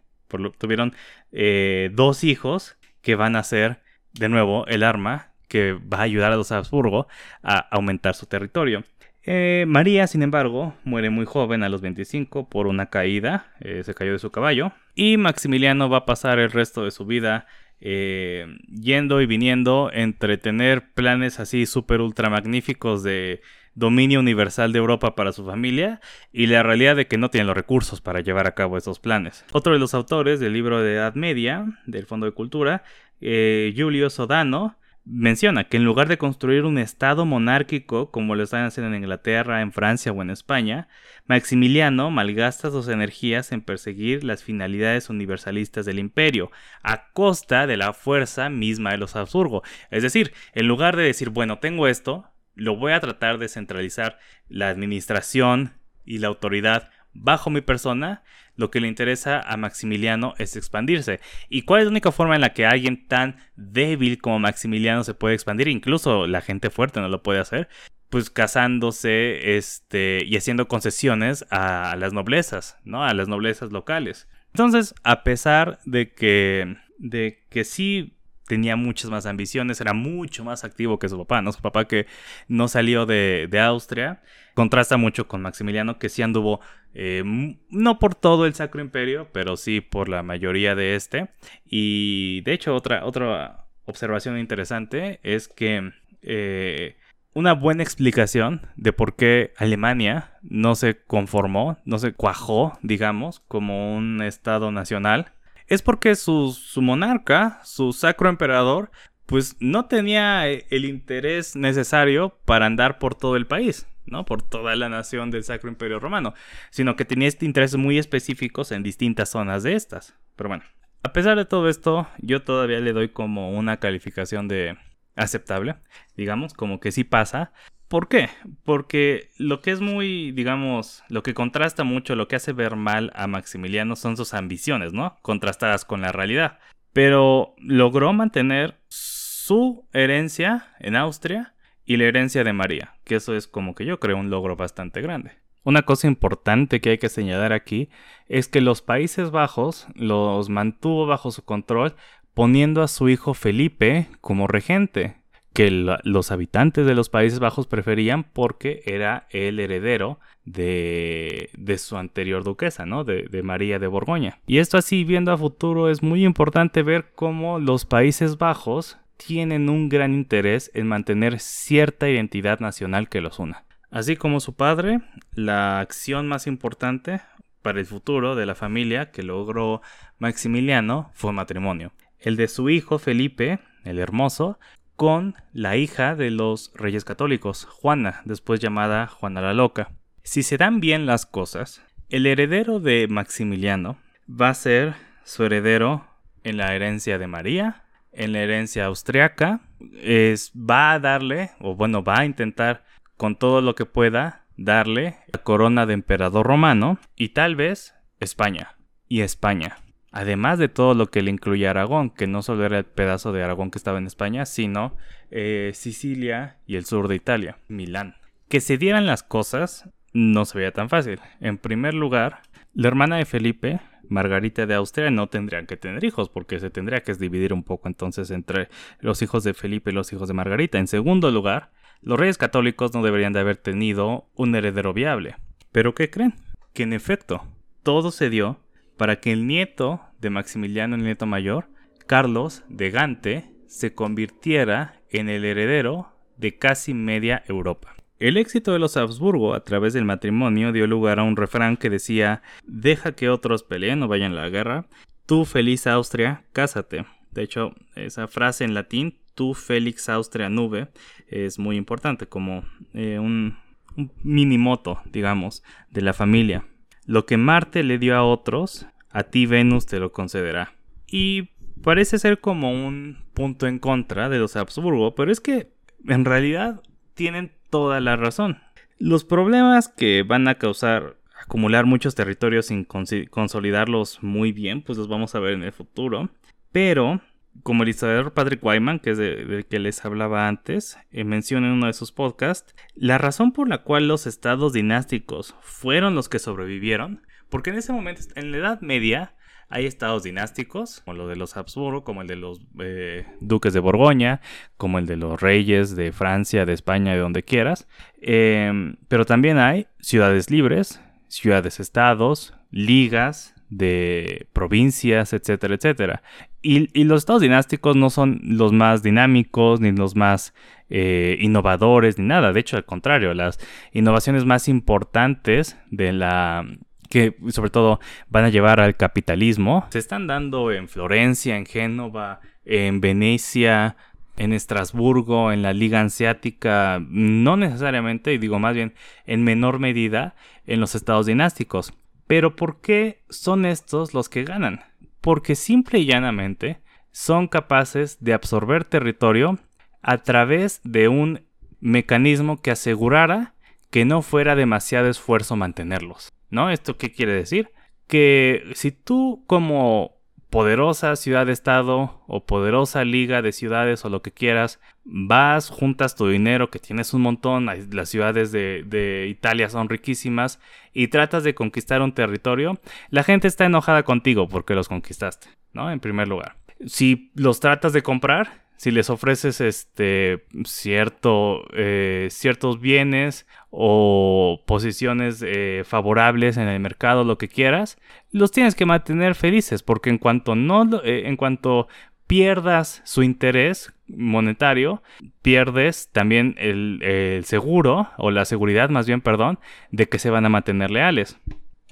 Tuvieron 0.58 0.96
eh, 1.32 1.92
dos 1.94 2.24
hijos 2.24 2.78
que 3.02 3.16
van 3.16 3.36
a 3.36 3.44
ser, 3.44 3.82
de 4.14 4.30
nuevo, 4.30 4.66
el 4.66 4.82
arma 4.82 5.34
que 5.48 5.74
va 5.74 6.00
a 6.00 6.04
ayudar 6.04 6.32
a 6.32 6.36
los 6.36 6.52
Habsburgo 6.52 7.08
a 7.44 7.60
aumentar 7.60 8.16
su 8.16 8.26
territorio. 8.26 8.84
Eh, 9.26 9.66
María, 9.68 10.08
sin 10.08 10.22
embargo, 10.22 10.74
muere 10.84 11.10
muy 11.10 11.26
joven 11.26 11.64
a 11.64 11.70
los 11.70 11.82
25 11.82 12.50
por 12.50 12.68
una 12.68 12.88
caída, 12.88 13.54
se 13.60 13.94
cayó 13.94 14.12
de 14.12 14.20
su 14.20 14.32
caballo, 14.32 14.74
y 14.96 15.18
Maximiliano 15.18 15.90
va 15.90 16.00
a 16.00 16.06
pasar 16.06 16.40
el 16.40 16.52
resto 16.52 16.84
de 16.84 16.92
su 16.92 17.06
vida 17.06 17.48
eh, 17.86 18.48
yendo 18.70 19.20
y 19.20 19.26
viniendo 19.26 19.90
entre 19.92 20.38
tener 20.38 20.94
planes 20.94 21.42
así 21.42 21.66
súper 21.66 22.00
ultra 22.00 22.30
magníficos 22.30 23.04
de 23.04 23.42
dominio 23.76 24.22
universal 24.22 24.72
de 24.72 24.80
Europa 24.80 25.16
para 25.16 25.34
su 25.34 25.44
familia 25.46 26.00
y 26.32 26.48
la 26.48 26.64
realidad 26.64 26.96
de 26.96 27.08
que 27.08 27.18
no 27.18 27.30
tienen 27.30 27.48
los 27.48 27.58
recursos 27.58 28.00
para 28.00 28.22
llevar 28.22 28.48
a 28.48 28.56
cabo 28.56 28.78
esos 28.78 29.00
planes. 29.00 29.44
Otro 29.52 29.74
de 29.74 29.80
los 29.80 29.94
autores 29.94 30.40
del 30.40 30.54
libro 30.54 30.82
de 30.82 30.94
Edad 30.94 31.16
Media, 31.16 31.66
del 31.86 32.06
Fondo 32.06 32.26
de 32.26 32.32
Cultura, 32.32 32.86
eh, 33.20 33.74
Julio 33.76 34.10
Sodano, 34.10 34.78
menciona 35.06 35.66
que 35.66 35.78
en 35.78 35.84
lugar 35.84 36.08
de 36.08 36.18
construir 36.18 36.64
un 36.64 36.78
estado 36.78 37.26
monárquico 37.26 38.12
como 38.12 38.36
lo 38.36 38.44
están 38.44 38.66
haciendo 38.66 38.94
en 38.94 39.04
Inglaterra, 39.04 39.62
en 39.62 39.72
Francia 39.72 40.12
o 40.12 40.22
en 40.22 40.30
España, 40.30 40.88
Maximiliano 41.26 42.10
malgasta 42.12 42.72
sus 42.72 42.88
energías 42.88 43.52
en 43.52 43.62
perseguir 43.62 44.24
las 44.24 44.44
finalidades 44.44 45.10
universalistas 45.10 45.86
del 45.86 46.00
imperio, 46.00 46.52
a 46.84 47.12
costa 47.12 47.68
de 47.68 47.78
la 47.78 47.94
fuerza 47.94 48.50
misma 48.50 48.92
de 48.92 48.98
los 48.98 49.16
Habsburgo. 49.16 49.64
Es 49.90 50.04
decir, 50.04 50.34
en 50.54 50.68
lugar 50.68 50.96
de 50.96 51.04
decir, 51.04 51.30
bueno, 51.30 51.60
tengo 51.60 51.88
esto, 51.88 52.30
lo 52.56 52.78
voy 52.78 52.94
a 52.94 53.00
tratar 53.00 53.40
de 53.40 53.50
centralizar 53.50 54.20
la 54.48 54.70
administración 54.70 55.74
y 56.06 56.20
la 56.20 56.28
autoridad 56.28 56.90
bajo 57.14 57.50
mi 57.50 57.62
persona, 57.62 58.24
lo 58.56 58.70
que 58.70 58.80
le 58.80 58.88
interesa 58.88 59.40
a 59.40 59.58
Maximiliano 59.58 60.34
es 60.38 60.56
expandirse. 60.56 61.20
¿Y 61.50 61.64
cuál 61.64 61.82
es 61.82 61.86
la 61.86 61.92
única 61.92 62.12
forma 62.12 62.36
en 62.36 62.42
la 62.42 62.54
que 62.54 62.66
alguien 62.66 63.08
tan 63.08 63.38
débil 63.56 64.20
como 64.20 64.40
Maximiliano 64.40 65.04
se 65.04 65.14
puede 65.14 65.36
expandir? 65.36 65.68
Incluso 65.68 66.28
la 66.28 66.42
gente 66.42 66.70
fuerte 66.70 67.00
no 67.00 67.10
lo 67.10 67.24
puede 67.24 67.40
hacer. 67.40 67.68
Pues 68.10 68.30
casándose 68.30 69.58
este, 69.58 70.24
y 70.24 70.38
haciendo 70.38 70.68
concesiones 70.68 71.46
a 71.50 71.96
las 71.98 72.14
noblezas, 72.14 72.78
¿no? 72.84 73.04
A 73.04 73.14
las 73.14 73.28
noblezas 73.28 73.72
locales. 73.72 74.28
Entonces, 74.54 74.94
a 75.04 75.24
pesar 75.24 75.80
de 75.86 76.14
que, 76.14 76.78
de 77.00 77.44
que 77.50 77.64
sí 77.64 78.20
tenía 78.48 78.76
muchas 78.76 79.10
más 79.10 79.26
ambiciones, 79.26 79.82
era 79.82 79.94
mucho 79.94 80.44
más 80.44 80.64
activo 80.64 81.00
que 81.00 81.10
su 81.10 81.18
papá, 81.18 81.42
¿no? 81.42 81.52
Su 81.52 81.62
papá 81.62 81.86
que 81.86 82.06
no 82.48 82.68
salió 82.68 83.08
de, 83.08 83.48
de 83.50 83.60
Austria, 83.60 84.22
contrasta 84.54 84.98
mucho 84.98 85.28
con 85.28 85.42
Maximiliano, 85.42 85.98
que 85.98 86.10
sí 86.10 86.22
anduvo, 86.22 86.60
eh, 86.94 87.24
no 87.70 88.00
por 88.00 88.16
todo 88.16 88.46
el 88.46 88.54
Sacro 88.54 88.82
Imperio, 88.82 89.28
pero 89.32 89.58
sí 89.58 89.82
por 89.82 90.10
la 90.10 90.24
mayoría 90.24 90.76
de 90.76 90.96
este. 90.96 91.30
Y 91.66 92.42
de 92.42 92.54
hecho, 92.54 92.76
otra, 92.76 93.06
otra 93.06 93.66
observación 93.86 94.38
interesante 94.38 95.20
es 95.24 95.48
que 95.48 95.92
eh, 96.22 96.98
una 97.34 97.54
buena 97.54 97.84
explicación 97.84 98.68
de 98.76 98.94
por 98.94 99.16
qué 99.16 99.54
Alemania 99.58 100.38
no 100.42 100.76
se 100.76 101.04
conformó, 101.04 101.78
no 101.86 101.98
se 101.98 102.14
cuajó, 102.14 102.78
digamos, 102.82 103.40
como 103.48 103.96
un 103.96 104.22
Estado 104.22 104.72
nacional, 104.72 105.34
es 105.68 105.82
porque 105.82 106.16
su, 106.16 106.52
su 106.52 106.82
monarca, 106.82 107.60
su 107.64 107.94
sacro 107.94 108.30
emperador, 108.30 108.92
pues 109.26 109.56
no 109.60 109.86
tenía 109.86 110.50
eh, 110.50 110.66
el 110.70 110.86
interés 110.86 111.56
necesario 111.56 112.38
para 112.46 112.66
andar 112.66 113.00
por 113.00 113.16
todo 113.16 113.36
el 113.36 113.48
país. 113.48 113.88
¿No? 114.06 114.26
Por 114.26 114.42
toda 114.42 114.76
la 114.76 114.90
nación 114.90 115.32
del 115.32 115.44
Sacro 115.44 115.70
Imperio 115.70 116.00
Romano, 116.00 116.34
sino 116.70 116.96
que 116.96 117.06
tenía 117.06 117.28
este 117.28 117.46
intereses 117.46 117.78
muy 117.78 117.98
específicos 117.98 118.72
en 118.72 118.84
distintas 118.84 119.30
zonas 119.30 119.64
de 119.64 119.74
estas. 119.74 120.16
Pero 120.36 120.50
bueno, 120.50 120.64
a 121.04 121.14
pesar 121.14 121.38
de 121.38 121.46
todo 121.46 121.70
esto, 121.70 122.08
yo 122.20 122.44
todavía 122.44 122.80
le 122.80 122.94
doy 122.94 123.10
como 123.10 123.52
una 123.52 123.78
calificación 123.78 124.48
de 124.48 124.78
aceptable, 125.16 125.76
digamos, 126.16 126.54
como 126.54 126.80
que 126.80 126.92
sí 126.92 127.04
pasa. 127.04 127.52
¿Por 127.88 128.08
qué? 128.08 128.30
Porque 128.64 129.30
lo 129.38 129.62
que 129.62 129.72
es 129.72 129.82
muy, 129.82 130.32
digamos, 130.32 131.04
lo 131.10 131.22
que 131.22 131.34
contrasta 131.34 131.84
mucho, 131.84 132.16
lo 132.16 132.28
que 132.28 132.38
hace 132.38 132.54
ver 132.54 132.76
mal 132.76 133.12
a 133.16 133.28
Maximiliano 133.28 133.96
son 133.96 134.18
sus 134.18 134.34
ambiciones, 134.34 134.94
¿no? 134.94 135.16
Contrastadas 135.22 135.86
con 135.86 136.02
la 136.02 136.12
realidad. 136.12 136.58
Pero 136.92 137.54
logró 137.58 138.14
mantener 138.14 138.80
su 138.88 139.88
herencia 139.94 140.74
en 140.80 140.96
Austria 140.96 141.54
y 141.86 141.98
la 141.98 142.06
herencia 142.06 142.44
de 142.44 142.54
María, 142.54 142.96
que 143.04 143.16
eso 143.16 143.36
es 143.36 143.48
como 143.48 143.76
que 143.76 143.86
yo 143.86 144.00
creo 144.00 144.18
un 144.18 144.30
logro 144.30 144.56
bastante 144.56 145.02
grande. 145.02 145.32
Una 145.64 145.84
cosa 145.84 146.08
importante 146.08 146.82
que 146.82 146.92
hay 146.92 146.98
que 146.98 147.10
señalar 147.10 147.54
aquí 147.54 147.90
es 148.28 148.48
que 148.48 148.62
los 148.62 148.82
Países 148.82 149.32
Bajos 149.32 149.88
los 149.96 150.50
mantuvo 150.50 151.06
bajo 151.06 151.32
su 151.32 151.44
control 151.44 151.96
poniendo 152.34 152.82
a 152.82 152.88
su 152.88 153.10
hijo 153.10 153.34
Felipe 153.34 154.08
como 154.20 154.48
regente, 154.48 155.18
que 155.54 155.70
los 155.70 156.32
habitantes 156.32 156.86
de 156.86 156.96
los 156.96 157.10
Países 157.10 157.40
Bajos 157.40 157.68
preferían 157.68 158.24
porque 158.24 158.82
era 158.86 159.28
el 159.30 159.60
heredero 159.60 160.20
de, 160.46 161.52
de 161.54 161.78
su 161.78 161.96
anterior 161.96 162.44
duquesa, 162.44 162.86
¿no? 162.86 163.04
De, 163.04 163.28
de, 163.30 163.44
María 163.44 163.78
de 163.78 163.88
Borgoña. 163.88 164.40
Y 164.48 164.58
esto 164.58 164.78
así, 164.78 165.04
viendo 165.04 165.32
a 165.32 165.38
futuro, 165.38 165.90
es 165.90 166.02
muy 166.02 166.26
importante 166.26 166.82
ver 166.82 167.12
cómo 167.14 167.60
los 167.60 167.86
Países 167.86 168.40
Bajos 168.40 168.98
tienen 169.18 169.70
un 169.70 169.90
gran 169.90 170.14
interés 170.14 170.72
en 170.74 170.88
mantener 170.88 171.40
cierta 171.40 172.10
identidad 172.10 172.60
nacional 172.60 173.10
que 173.10 173.22
los 173.22 173.40
una. 173.40 173.66
Así 173.92 174.16
como 174.16 174.40
su 174.40 174.56
padre, 174.56 175.02
la 175.34 175.80
acción 175.80 176.28
más 176.28 176.48
importante 176.48 177.22
para 177.62 177.80
el 177.80 177.86
futuro 177.86 178.36
de 178.36 178.46
la 178.46 178.56
familia 178.56 179.12
que 179.12 179.24
logró 179.24 179.82
Maximiliano 180.20 181.12
fue 181.14 181.32
matrimonio. 181.32 181.92
El 182.20 182.36
de 182.36 182.48
su 182.48 182.70
hijo 182.70 183.00
Felipe, 183.00 183.60
el 183.84 184.00
Hermoso, 184.00 184.60
con 184.96 185.36
la 185.54 185.78
hija 185.78 186.16
de 186.16 186.32
los 186.32 186.72
reyes 186.76 187.06
católicos, 187.06 187.66
Juana, 187.66 188.22
después 188.26 188.60
llamada 188.60 189.08
Juana 189.08 189.42
la 189.42 189.54
Loca. 189.54 189.92
Si 190.24 190.44
se 190.44 190.58
dan 190.58 190.80
bien 190.80 191.06
las 191.06 191.26
cosas, 191.26 191.84
el 192.10 192.26
heredero 192.26 192.80
de 192.80 193.08
Maximiliano 193.08 193.98
va 194.30 194.50
a 194.50 194.54
ser 194.54 194.94
su 195.24 195.44
heredero 195.44 196.06
en 196.44 196.58
la 196.58 196.76
herencia 196.76 197.18
de 197.18 197.28
María 197.28 197.83
en 198.14 198.34
la 198.34 198.40
herencia 198.40 198.86
austriaca, 198.86 199.62
es, 200.02 200.52
va 200.56 200.94
a 200.94 201.00
darle, 201.00 201.52
o 201.60 201.76
bueno, 201.76 202.04
va 202.04 202.20
a 202.20 202.26
intentar 202.26 202.84
con 203.18 203.36
todo 203.36 203.62
lo 203.62 203.76
que 203.76 203.86
pueda 203.86 204.46
darle 204.58 205.18
la 205.32 205.40
corona 205.42 205.86
de 205.86 205.94
emperador 205.94 206.46
romano 206.46 207.00
y 207.16 207.30
tal 207.30 207.56
vez 207.56 207.96
España. 208.20 208.76
Y 209.08 209.22
España. 209.22 209.78
Además 210.12 210.60
de 210.60 210.70
todo 210.70 210.94
lo 210.94 211.08
que 211.08 211.24
le 211.24 211.32
incluye 211.32 211.68
Aragón, 211.68 212.12
que 212.12 212.28
no 212.28 212.42
solo 212.44 212.66
era 212.66 212.78
el 212.78 212.86
pedazo 212.86 213.32
de 213.32 213.44
Aragón 213.44 213.72
que 213.72 213.80
estaba 213.80 213.98
en 213.98 214.06
España, 214.06 214.46
sino 214.46 214.96
eh, 215.32 215.72
Sicilia 215.74 216.58
y 216.68 216.76
el 216.76 216.86
sur 216.86 217.08
de 217.08 217.16
Italia, 217.16 217.58
Milán. 217.68 218.16
Que 218.48 218.62
se 218.62 218.78
dieran 218.78 219.08
las 219.08 219.24
cosas 219.24 219.90
no 220.14 220.46
se 220.46 220.60
veía 220.60 220.72
tan 220.72 220.90
fácil. 220.90 221.20
En 221.40 221.58
primer 221.58 221.96
lugar, 221.96 222.42
la 222.74 222.88
hermana 222.88 223.18
de 223.18 223.26
Felipe, 223.26 223.82
Margarita 224.10 224.66
de 224.66 224.74
Austria 224.74 225.12
no 225.12 225.28
tendrían 225.28 225.68
que 225.68 225.78
tener 225.78 226.04
hijos 226.04 226.30
porque 226.30 226.60
se 226.60 226.70
tendría 226.70 227.02
que 227.02 227.14
dividir 227.14 227.54
un 227.54 227.64
poco 227.64 227.88
entonces 227.88 228.32
entre 228.32 228.70
los 229.00 229.22
hijos 229.22 229.44
de 229.44 229.54
Felipe 229.54 229.92
y 229.92 229.94
los 229.94 230.12
hijos 230.12 230.28
de 230.28 230.34
Margarita. 230.34 230.80
En 230.80 230.88
segundo 230.88 231.32
lugar, 231.32 231.72
los 232.02 232.20
reyes 232.20 232.38
católicos 232.38 232.94
no 232.94 233.04
deberían 233.04 233.34
de 233.34 233.40
haber 233.40 233.58
tenido 233.58 234.30
un 234.36 234.56
heredero 234.56 234.94
viable. 234.94 235.36
Pero 235.72 235.94
¿qué 235.94 236.10
creen? 236.10 236.34
Que 236.74 236.84
en 236.84 236.94
efecto, 236.94 237.44
todo 237.84 238.12
se 238.12 238.30
dio 238.30 238.60
para 238.98 239.20
que 239.20 239.32
el 239.32 239.48
nieto 239.48 240.02
de 240.20 240.30
Maximiliano, 240.30 240.96
el 240.96 241.04
nieto 241.04 241.26
mayor, 241.26 241.68
Carlos 242.08 242.64
de 242.70 242.90
Gante, 242.90 243.50
se 243.68 243.94
convirtiera 243.94 245.00
en 245.10 245.30
el 245.30 245.46
heredero 245.46 246.10
de 246.38 246.58
casi 246.58 246.94
media 246.94 247.44
Europa. 247.48 247.96
El 248.24 248.38
éxito 248.38 248.72
de 248.72 248.80
los 248.80 248.96
Habsburgo 248.96 249.54
a 249.54 249.66
través 249.66 249.92
del 249.92 250.06
matrimonio 250.06 250.72
dio 250.72 250.88
lugar 250.88 251.20
a 251.20 251.24
un 251.24 251.36
refrán 251.36 251.76
que 251.76 251.90
decía 251.90 252.42
deja 252.66 253.12
que 253.12 253.28
otros 253.28 253.64
peleen 253.64 254.02
o 254.02 254.08
vayan 254.08 254.32
a 254.32 254.44
la 254.44 254.50
guerra, 254.50 254.86
tú 255.26 255.44
feliz 255.44 255.88
Austria, 255.88 256.46
cásate. 256.54 257.06
De 257.32 257.44
hecho, 257.44 257.74
esa 257.96 258.30
frase 258.30 258.64
en 258.64 258.76
latín, 258.76 259.20
tú 259.36 259.54
Felix 259.54 260.08
Austria 260.08 260.48
nube, 260.48 260.88
es 261.28 261.60
muy 261.60 261.76
importante 261.76 262.26
como 262.26 262.64
eh, 262.94 263.20
un, 263.20 263.58
un 263.98 264.10
mini 264.24 264.58
moto, 264.58 265.02
digamos, 265.12 265.62
de 265.92 266.02
la 266.02 266.14
familia. 266.14 266.66
Lo 267.06 267.26
que 267.26 267.36
Marte 267.36 267.84
le 267.84 267.98
dio 267.98 268.16
a 268.16 268.24
otros, 268.24 268.86
a 269.10 269.24
ti 269.24 269.48
Venus 269.48 269.86
te 269.86 270.00
lo 270.00 270.14
concederá. 270.14 270.76
Y 271.08 271.50
parece 271.84 272.18
ser 272.20 272.40
como 272.40 272.72
un 272.72 273.18
punto 273.34 273.68
en 273.68 273.80
contra 273.80 274.30
de 274.30 274.40
los 274.40 274.56
Habsburgo, 274.56 275.14
pero 275.14 275.30
es 275.30 275.42
que 275.42 275.74
en 276.08 276.24
realidad 276.24 276.82
tienen 277.16 277.52
toda 277.74 278.00
la 278.00 278.16
razón. 278.16 278.60
Los 279.00 279.26
problemas 279.26 279.88
que 279.88 280.22
van 280.22 280.48
a 280.48 280.60
causar 280.60 281.18
acumular 281.42 281.88
muchos 281.88 282.14
territorios 282.14 282.68
sin 282.68 282.86
consolidarlos 282.86 284.22
muy 284.22 284.52
bien, 284.52 284.84
pues 284.84 285.00
los 285.00 285.08
vamos 285.08 285.34
a 285.34 285.40
ver 285.40 285.54
en 285.54 285.64
el 285.64 285.72
futuro. 285.72 286.30
Pero 286.72 287.20
como 287.64 287.82
el 287.82 287.90
historiador 287.90 288.32
Patrick 288.36 288.64
Wyman, 288.64 289.00
que 289.00 289.10
es 289.10 289.18
del 289.18 289.66
que 289.66 289.80
les 289.80 290.06
hablaba 290.06 290.48
antes, 290.48 291.00
eh, 291.12 291.24
menciona 291.24 291.66
en 291.66 291.74
uno 291.74 291.88
de 291.88 291.94
sus 291.94 292.12
podcasts, 292.12 292.76
la 292.94 293.18
razón 293.18 293.54
por 293.54 293.68
la 293.68 293.80
cual 293.80 294.08
los 294.08 294.28
estados 294.28 294.72
dinásticos 294.72 295.56
fueron 295.62 296.14
los 296.14 296.30
que 296.30 296.38
sobrevivieron, 296.38 297.24
porque 297.54 297.70
en 297.70 297.76
ese 297.76 297.94
momento, 297.94 298.24
en 298.34 298.52
la 298.52 298.58
Edad 298.58 298.82
Media, 298.82 299.36
hay 299.70 299.86
estados 299.86 300.24
dinásticos, 300.24 301.04
como 301.06 301.18
lo 301.18 301.28
de 301.28 301.36
los 301.36 301.56
Habsburgo, 301.56 302.04
como 302.04 302.24
el 302.24 302.28
de 302.28 302.36
los 302.36 302.62
eh, 302.80 303.28
duques 303.42 303.74
de 303.74 303.80
Borgoña, 303.80 304.42
como 304.76 304.98
el 304.98 305.06
de 305.06 305.18
los 305.18 305.40
reyes 305.40 305.96
de 305.96 306.12
Francia, 306.12 306.66
de 306.66 306.74
España, 306.74 307.14
de 307.14 307.20
donde 307.20 307.44
quieras. 307.44 307.88
Em, 308.20 308.96
pero 309.08 309.28
también 309.28 309.60
hay 309.60 309.86
ciudades 310.00 310.50
libres, 310.50 311.00
ciudades-estados, 311.28 312.56
ligas 312.72 313.54
de 313.70 314.48
provincias, 314.52 315.32
etcétera, 315.34 315.76
etcétera. 315.76 316.24
Y, 316.64 317.04
los 317.04 317.22
estados 317.22 317.44
dinásticos 317.44 317.96
no 317.96 318.10
son 318.10 318.40
los 318.42 318.74
más 318.74 319.04
dinámicos 319.04 319.80
ni 319.80 319.92
los 319.92 320.16
más 320.16 320.56
eh, 320.90 321.38
innovadores 321.40 322.18
ni 322.18 322.26
nada. 322.26 322.52
De 322.52 322.62
hecho, 322.62 322.78
al 322.78 322.86
contrario, 322.86 323.32
las 323.36 323.60
innovaciones 323.92 324.44
más 324.44 324.68
importantes 324.68 325.78
de 325.92 326.14
la 326.14 326.66
que 327.14 327.36
sobre 327.50 327.70
todo 327.70 328.00
van 328.28 328.46
a 328.46 328.50
llevar 328.50 328.80
al 328.80 328.96
capitalismo 328.96 329.86
se 329.92 330.00
están 330.00 330.26
dando 330.26 330.72
en 330.72 330.90
Florencia, 330.90 331.58
en 331.58 331.68
Génova, 331.68 332.42
en 332.66 333.02
Venecia, 333.02 333.98
en 334.36 334.52
Estrasburgo, 334.52 335.52
en 335.52 335.62
la 335.62 335.74
Liga 335.74 336.00
Hanseática, 336.00 337.00
no 337.08 337.56
necesariamente, 337.56 338.34
y 338.34 338.40
digo 338.40 338.58
más 338.58 338.74
bien 338.74 338.96
en 339.28 339.44
menor 339.44 339.78
medida, 339.78 340.34
en 340.66 340.80
los 340.80 340.96
estados 340.96 341.28
dinásticos. 341.28 341.94
Pero 342.26 342.56
¿por 342.56 342.82
qué 342.82 343.22
son 343.30 343.68
estos 343.68 344.16
los 344.16 344.28
que 344.28 344.44
ganan? 344.44 344.82
Porque 345.22 345.54
simple 345.54 346.00
y 346.00 346.08
llanamente 346.08 346.82
son 347.12 347.48
capaces 347.48 348.18
de 348.22 348.34
absorber 348.34 348.86
territorio 348.86 349.60
a 350.02 350.18
través 350.18 350.82
de 350.84 351.10
un 351.10 351.42
mecanismo 351.80 352.60
que 352.60 352.72
asegurara 352.72 353.54
que 353.92 354.04
no 354.04 354.24
fuera 354.24 354.56
demasiado 354.56 355.10
esfuerzo 355.10 355.56
mantenerlos. 355.56 356.34
¿No? 356.54 356.70
¿Esto 356.70 356.98
qué 356.98 357.12
quiere 357.12 357.34
decir? 357.34 357.72
Que 358.06 358.64
si 358.76 358.92
tú 358.92 359.44
como 359.48 360.20
poderosa 360.52 361.16
ciudad-estado 361.16 362.22
o 362.28 362.46
poderosa 362.46 363.04
liga 363.04 363.42
de 363.42 363.52
ciudades 363.52 364.06
o 364.06 364.10
lo 364.10 364.22
que 364.22 364.30
quieras, 364.30 364.80
vas, 365.04 365.72
juntas 365.72 366.16
tu 366.16 366.28
dinero 366.28 366.70
que 366.70 366.78
tienes 366.78 367.16
un 367.16 367.24
montón, 367.24 367.66
las 367.66 368.10
ciudades 368.10 368.52
de, 368.52 368.84
de, 368.86 369.26
Italia 369.30 369.68
son 369.68 369.90
riquísimas 369.90 370.60
y 370.94 371.08
tratas 371.08 371.44
de 371.44 371.56
conquistar 371.56 372.04
un 372.04 372.14
territorio, 372.14 372.80
la 373.10 373.24
gente 373.24 373.48
está 373.48 373.66
enojada 373.66 374.04
contigo 374.04 374.48
porque 374.48 374.76
los 374.76 374.90
conquistaste, 374.90 375.48
¿no? 375.72 375.90
En 375.90 376.00
primer 376.00 376.28
lugar. 376.28 376.58
Si 376.86 377.32
los 377.34 377.60
tratas 377.60 377.94
de 377.94 378.04
comprar, 378.04 378.63
si 378.78 378.92
les 378.92 379.10
ofreces 379.10 379.62
este 379.62 380.46
cierto, 380.66 381.64
eh, 381.74 382.28
ciertos 382.30 382.80
bienes 382.80 383.48
o 383.70 384.62
posiciones 384.66 385.44
eh, 385.46 385.84
favorables 385.86 386.58
en 386.58 386.68
el 386.68 386.80
mercado, 386.80 387.24
lo 387.24 387.38
que 387.38 387.48
quieras, 387.48 387.98
los 388.32 388.52
tienes 388.52 388.76
que 388.76 388.86
mantener 388.86 389.36
felices, 389.36 389.84
porque 389.84 390.10
en 390.10 390.18
cuanto 390.18 390.56
no, 390.56 391.02
eh, 391.04 391.28
en 391.28 391.38
cuanto 391.38 391.88
pierdas 392.28 393.02
su 393.06 393.24
interés 393.24 393.94
monetario, 394.08 395.02
pierdes 395.42 396.10
también 396.12 396.56
el, 396.58 397.42
seguro, 397.46 398.10
o 398.18 398.32
la 398.32 398.46
seguridad 398.46 398.90
más 398.90 399.08
bien, 399.08 399.22
perdón, 399.22 399.60
de 399.92 400.08
que 400.08 400.20
se 400.20 400.30
van 400.30 400.46
a 400.46 400.50
mantener 400.50 400.92
leales. 400.92 401.40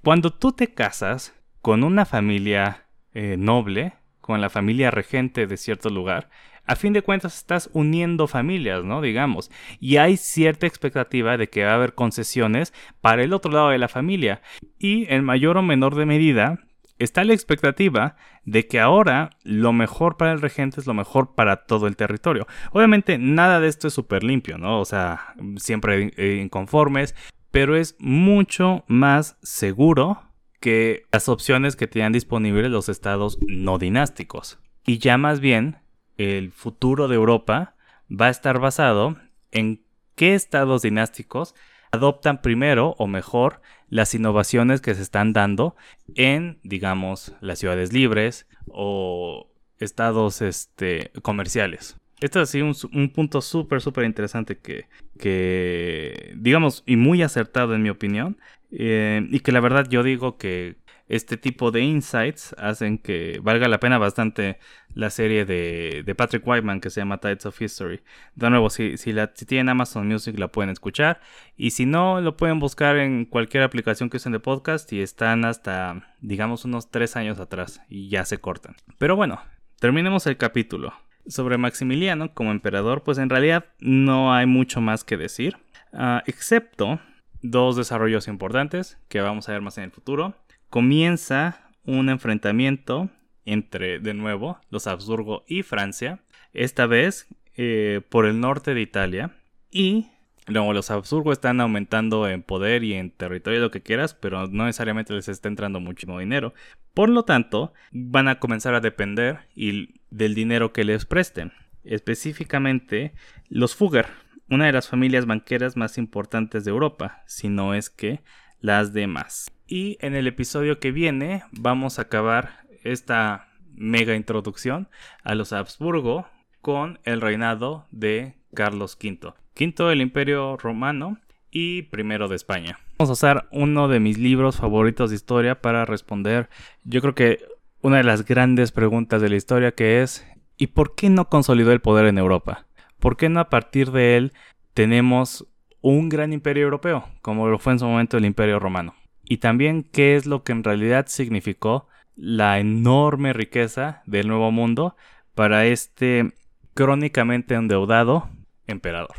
Cuando 0.03 0.31
tú 0.31 0.51
te 0.51 0.73
casas 0.73 1.33
con 1.61 1.83
una 1.83 2.05
familia 2.05 2.85
noble, 3.13 3.93
con 4.21 4.39
la 4.39 4.49
familia 4.49 4.91
regente 4.91 5.47
de 5.47 5.57
cierto 5.57 5.89
lugar, 5.89 6.29
a 6.65 6.75
fin 6.75 6.93
de 6.93 7.01
cuentas 7.01 7.37
estás 7.37 7.69
uniendo 7.73 8.27
familias, 8.27 8.83
¿no? 8.83 9.01
Digamos. 9.01 9.51
Y 9.79 9.97
hay 9.97 10.15
cierta 10.17 10.67
expectativa 10.67 11.37
de 11.37 11.49
que 11.49 11.65
va 11.65 11.71
a 11.71 11.75
haber 11.75 11.95
concesiones 11.95 12.73
para 13.01 13.23
el 13.23 13.33
otro 13.33 13.51
lado 13.51 13.69
de 13.69 13.79
la 13.79 13.87
familia. 13.87 14.41
Y 14.79 15.11
en 15.13 15.23
mayor 15.23 15.57
o 15.57 15.63
menor 15.63 15.95
de 15.95 16.05
medida 16.05 16.59
está 16.99 17.23
la 17.23 17.33
expectativa 17.33 18.15
de 18.45 18.67
que 18.67 18.79
ahora 18.79 19.31
lo 19.43 19.73
mejor 19.73 20.17
para 20.17 20.31
el 20.31 20.41
regente 20.41 20.79
es 20.79 20.87
lo 20.87 20.93
mejor 20.93 21.33
para 21.33 21.65
todo 21.65 21.87
el 21.87 21.95
territorio. 21.95 22.47
Obviamente 22.71 23.17
nada 23.17 23.59
de 23.59 23.67
esto 23.67 23.87
es 23.87 23.93
súper 23.93 24.23
limpio, 24.23 24.57
¿no? 24.57 24.79
O 24.79 24.85
sea, 24.85 25.33
siempre 25.57 26.13
inconformes, 26.41 27.15
pero 27.49 27.75
es 27.75 27.95
mucho 27.99 28.83
más 28.87 29.37
seguro 29.41 30.21
que 30.61 31.03
las 31.11 31.27
opciones 31.27 31.75
que 31.75 31.87
tenían 31.87 32.13
disponibles 32.13 32.71
los 32.71 32.87
estados 32.87 33.37
no 33.47 33.77
dinásticos. 33.77 34.59
Y 34.85 34.99
ya 34.99 35.17
más 35.17 35.41
bien 35.41 35.77
el 36.17 36.51
futuro 36.51 37.09
de 37.09 37.15
Europa 37.15 37.75
va 38.09 38.27
a 38.27 38.29
estar 38.29 38.59
basado 38.59 39.17
en 39.51 39.83
qué 40.15 40.35
estados 40.35 40.83
dinásticos 40.83 41.55
adoptan 41.91 42.41
primero 42.41 42.95
o 42.99 43.07
mejor 43.07 43.61
las 43.89 44.13
innovaciones 44.13 44.81
que 44.81 44.95
se 44.95 45.01
están 45.01 45.33
dando 45.33 45.75
en, 46.15 46.59
digamos, 46.63 47.33
las 47.41 47.59
ciudades 47.59 47.91
libres 47.91 48.47
o 48.69 49.49
estados 49.79 50.41
este, 50.41 51.11
comerciales. 51.21 51.97
Esto 52.21 52.39
es 52.39 52.49
así 52.49 52.61
un, 52.61 53.09
punto 53.09 53.41
súper, 53.41 53.81
súper 53.81 54.05
interesante 54.05 54.59
que, 54.59 54.85
que, 55.17 56.33
digamos, 56.37 56.83
y 56.85 56.95
muy 56.95 57.23
acertado 57.23 57.73
en 57.73 57.81
mi 57.81 57.89
opinión, 57.89 58.37
eh, 58.71 59.27
y 59.29 59.41
que 59.41 59.51
la 59.51 59.59
verdad 59.59 59.87
yo 59.89 60.03
digo 60.03 60.37
que 60.37 60.77
este 61.11 61.35
tipo 61.35 61.71
de 61.71 61.81
insights 61.81 62.55
hacen 62.57 62.97
que 62.97 63.41
valga 63.43 63.67
la 63.67 63.81
pena 63.81 63.97
bastante 63.97 64.59
la 64.93 65.09
serie 65.09 65.43
de, 65.43 66.05
Patrick 66.15 66.47
Whiteman 66.47 66.79
que 66.79 66.89
se 66.89 67.01
llama 67.01 67.19
Tides 67.19 67.45
of 67.45 67.61
History. 67.61 67.99
De 68.35 68.49
nuevo, 68.49 68.69
si, 68.69 68.97
si, 68.97 69.11
la, 69.11 69.29
si 69.33 69.45
tienen 69.45 69.67
Amazon 69.67 70.07
Music 70.07 70.39
la 70.39 70.47
pueden 70.47 70.69
escuchar. 70.69 71.19
Y 71.57 71.71
si 71.71 71.85
no, 71.85 72.21
lo 72.21 72.37
pueden 72.37 72.59
buscar 72.59 72.95
en 72.95 73.25
cualquier 73.25 73.63
aplicación 73.63 74.09
que 74.09 74.17
usen 74.17 74.31
de 74.31 74.39
podcast 74.39 74.91
y 74.93 75.01
están 75.01 75.43
hasta, 75.43 76.15
digamos, 76.21 76.63
unos 76.63 76.89
tres 76.91 77.17
años 77.17 77.41
atrás 77.41 77.81
y 77.89 78.07
ya 78.07 78.23
se 78.23 78.37
cortan. 78.37 78.75
Pero 78.97 79.17
bueno, 79.17 79.41
terminemos 79.81 80.25
el 80.27 80.37
capítulo. 80.37 80.93
Sobre 81.27 81.57
Maximiliano 81.57 82.33
como 82.33 82.51
emperador, 82.51 83.03
pues 83.03 83.17
en 83.17 83.29
realidad 83.29 83.65
no 83.79 84.33
hay 84.33 84.45
mucho 84.45 84.79
más 84.79 85.03
que 85.03 85.17
decir. 85.17 85.57
Ah, 85.91 86.23
excepto 86.25 87.01
dos 87.41 87.75
desarrollos 87.75 88.27
importantes 88.27 88.97
que 89.07 89.21
vamos 89.21 89.49
a 89.49 89.53
ver 89.53 89.61
más 89.61 89.77
en 89.77 89.85
el 89.85 89.91
futuro 89.91 90.35
comienza 90.69 91.69
un 91.83 92.09
enfrentamiento 92.09 93.09
entre, 93.45 93.99
de 93.99 94.13
nuevo, 94.13 94.59
los 94.69 94.87
Habsburgo 94.87 95.43
y 95.47 95.63
Francia, 95.63 96.19
esta 96.53 96.85
vez 96.85 97.27
eh, 97.55 98.01
por 98.09 98.25
el 98.25 98.39
norte 98.39 98.73
de 98.73 98.81
Italia, 98.81 99.35
y 99.71 100.07
luego 100.47 100.73
los 100.73 100.91
Habsburgo 100.91 101.31
están 101.31 101.59
aumentando 101.59 102.27
en 102.27 102.43
poder 102.43 102.83
y 102.83 102.93
en 102.93 103.11
territorio, 103.11 103.59
lo 103.59 103.71
que 103.71 103.81
quieras, 103.81 104.13
pero 104.13 104.47
no 104.47 104.65
necesariamente 104.65 105.13
les 105.13 105.27
está 105.27 105.47
entrando 105.47 105.79
muchísimo 105.79 106.19
dinero. 106.19 106.53
Por 106.93 107.09
lo 107.09 107.23
tanto, 107.23 107.73
van 107.91 108.27
a 108.27 108.39
comenzar 108.39 108.73
a 108.73 108.81
depender 108.81 109.39
del 109.55 110.35
dinero 110.35 110.73
que 110.73 110.83
les 110.83 111.05
presten. 111.05 111.53
Específicamente, 111.83 113.13
los 113.49 113.75
Fugger, 113.75 114.07
una 114.51 114.65
de 114.65 114.73
las 114.73 114.89
familias 114.89 115.25
banqueras 115.25 115.77
más 115.77 115.97
importantes 115.97 116.65
de 116.65 116.71
Europa, 116.71 117.23
si 117.25 117.47
no 117.47 117.73
es 117.73 117.89
que 117.89 118.19
las 118.59 118.91
demás. 118.91 119.49
Y 119.65 119.97
en 120.01 120.13
el 120.13 120.27
episodio 120.27 120.77
que 120.79 120.91
viene 120.91 121.43
vamos 121.51 121.97
a 121.97 122.03
acabar 122.03 122.59
esta 122.83 123.47
mega 123.73 124.13
introducción 124.13 124.89
a 125.23 125.35
los 125.35 125.53
Habsburgo 125.53 126.27
con 126.61 126.99
el 127.05 127.21
reinado 127.21 127.87
de 127.91 128.35
Carlos 128.53 128.97
V. 129.01 129.33
Quinto 129.53 129.87
del 129.87 130.01
Imperio 130.01 130.57
Romano 130.57 131.17
y 131.49 131.83
primero 131.83 132.27
de 132.27 132.35
España. 132.35 132.77
Vamos 132.99 133.09
a 133.09 133.13
usar 133.13 133.47
uno 133.51 133.87
de 133.87 134.01
mis 134.01 134.17
libros 134.17 134.57
favoritos 134.57 135.11
de 135.11 135.15
historia 135.15 135.61
para 135.61 135.85
responder, 135.85 136.49
yo 136.83 136.99
creo 137.01 137.15
que 137.15 137.39
una 137.79 137.97
de 137.97 138.03
las 138.03 138.25
grandes 138.25 138.73
preguntas 138.73 139.21
de 139.21 139.29
la 139.29 139.37
historia 139.37 139.71
que 139.71 140.01
es 140.01 140.27
¿y 140.57 140.67
por 140.67 140.93
qué 140.93 141.09
no 141.09 141.29
consolidó 141.29 141.71
el 141.71 141.79
poder 141.79 142.05
en 142.05 142.17
Europa? 142.17 142.67
¿Por 143.01 143.17
qué 143.17 143.27
no 143.27 143.41
a 143.41 143.49
partir 143.49 143.91
de 143.91 144.15
él 144.15 144.31
tenemos 144.73 145.45
un 145.81 146.09
gran 146.09 146.31
imperio 146.31 146.63
europeo, 146.63 147.03
como 147.21 147.47
lo 147.47 147.57
fue 147.59 147.73
en 147.73 147.79
su 147.79 147.85
momento 147.85 148.17
el 148.17 148.25
imperio 148.25 148.59
romano. 148.59 148.95
Y 149.25 149.37
también 149.37 149.83
qué 149.83 150.15
es 150.15 150.25
lo 150.25 150.43
que 150.43 150.51
en 150.51 150.63
realidad 150.63 151.07
significó 151.07 151.87
la 152.15 152.59
enorme 152.59 153.33
riqueza 153.33 154.03
del 154.05 154.27
Nuevo 154.27 154.51
Mundo 154.51 154.95
para 155.33 155.65
este 155.65 156.33
crónicamente 156.75 157.55
endeudado 157.55 158.29
emperador. 158.67 159.15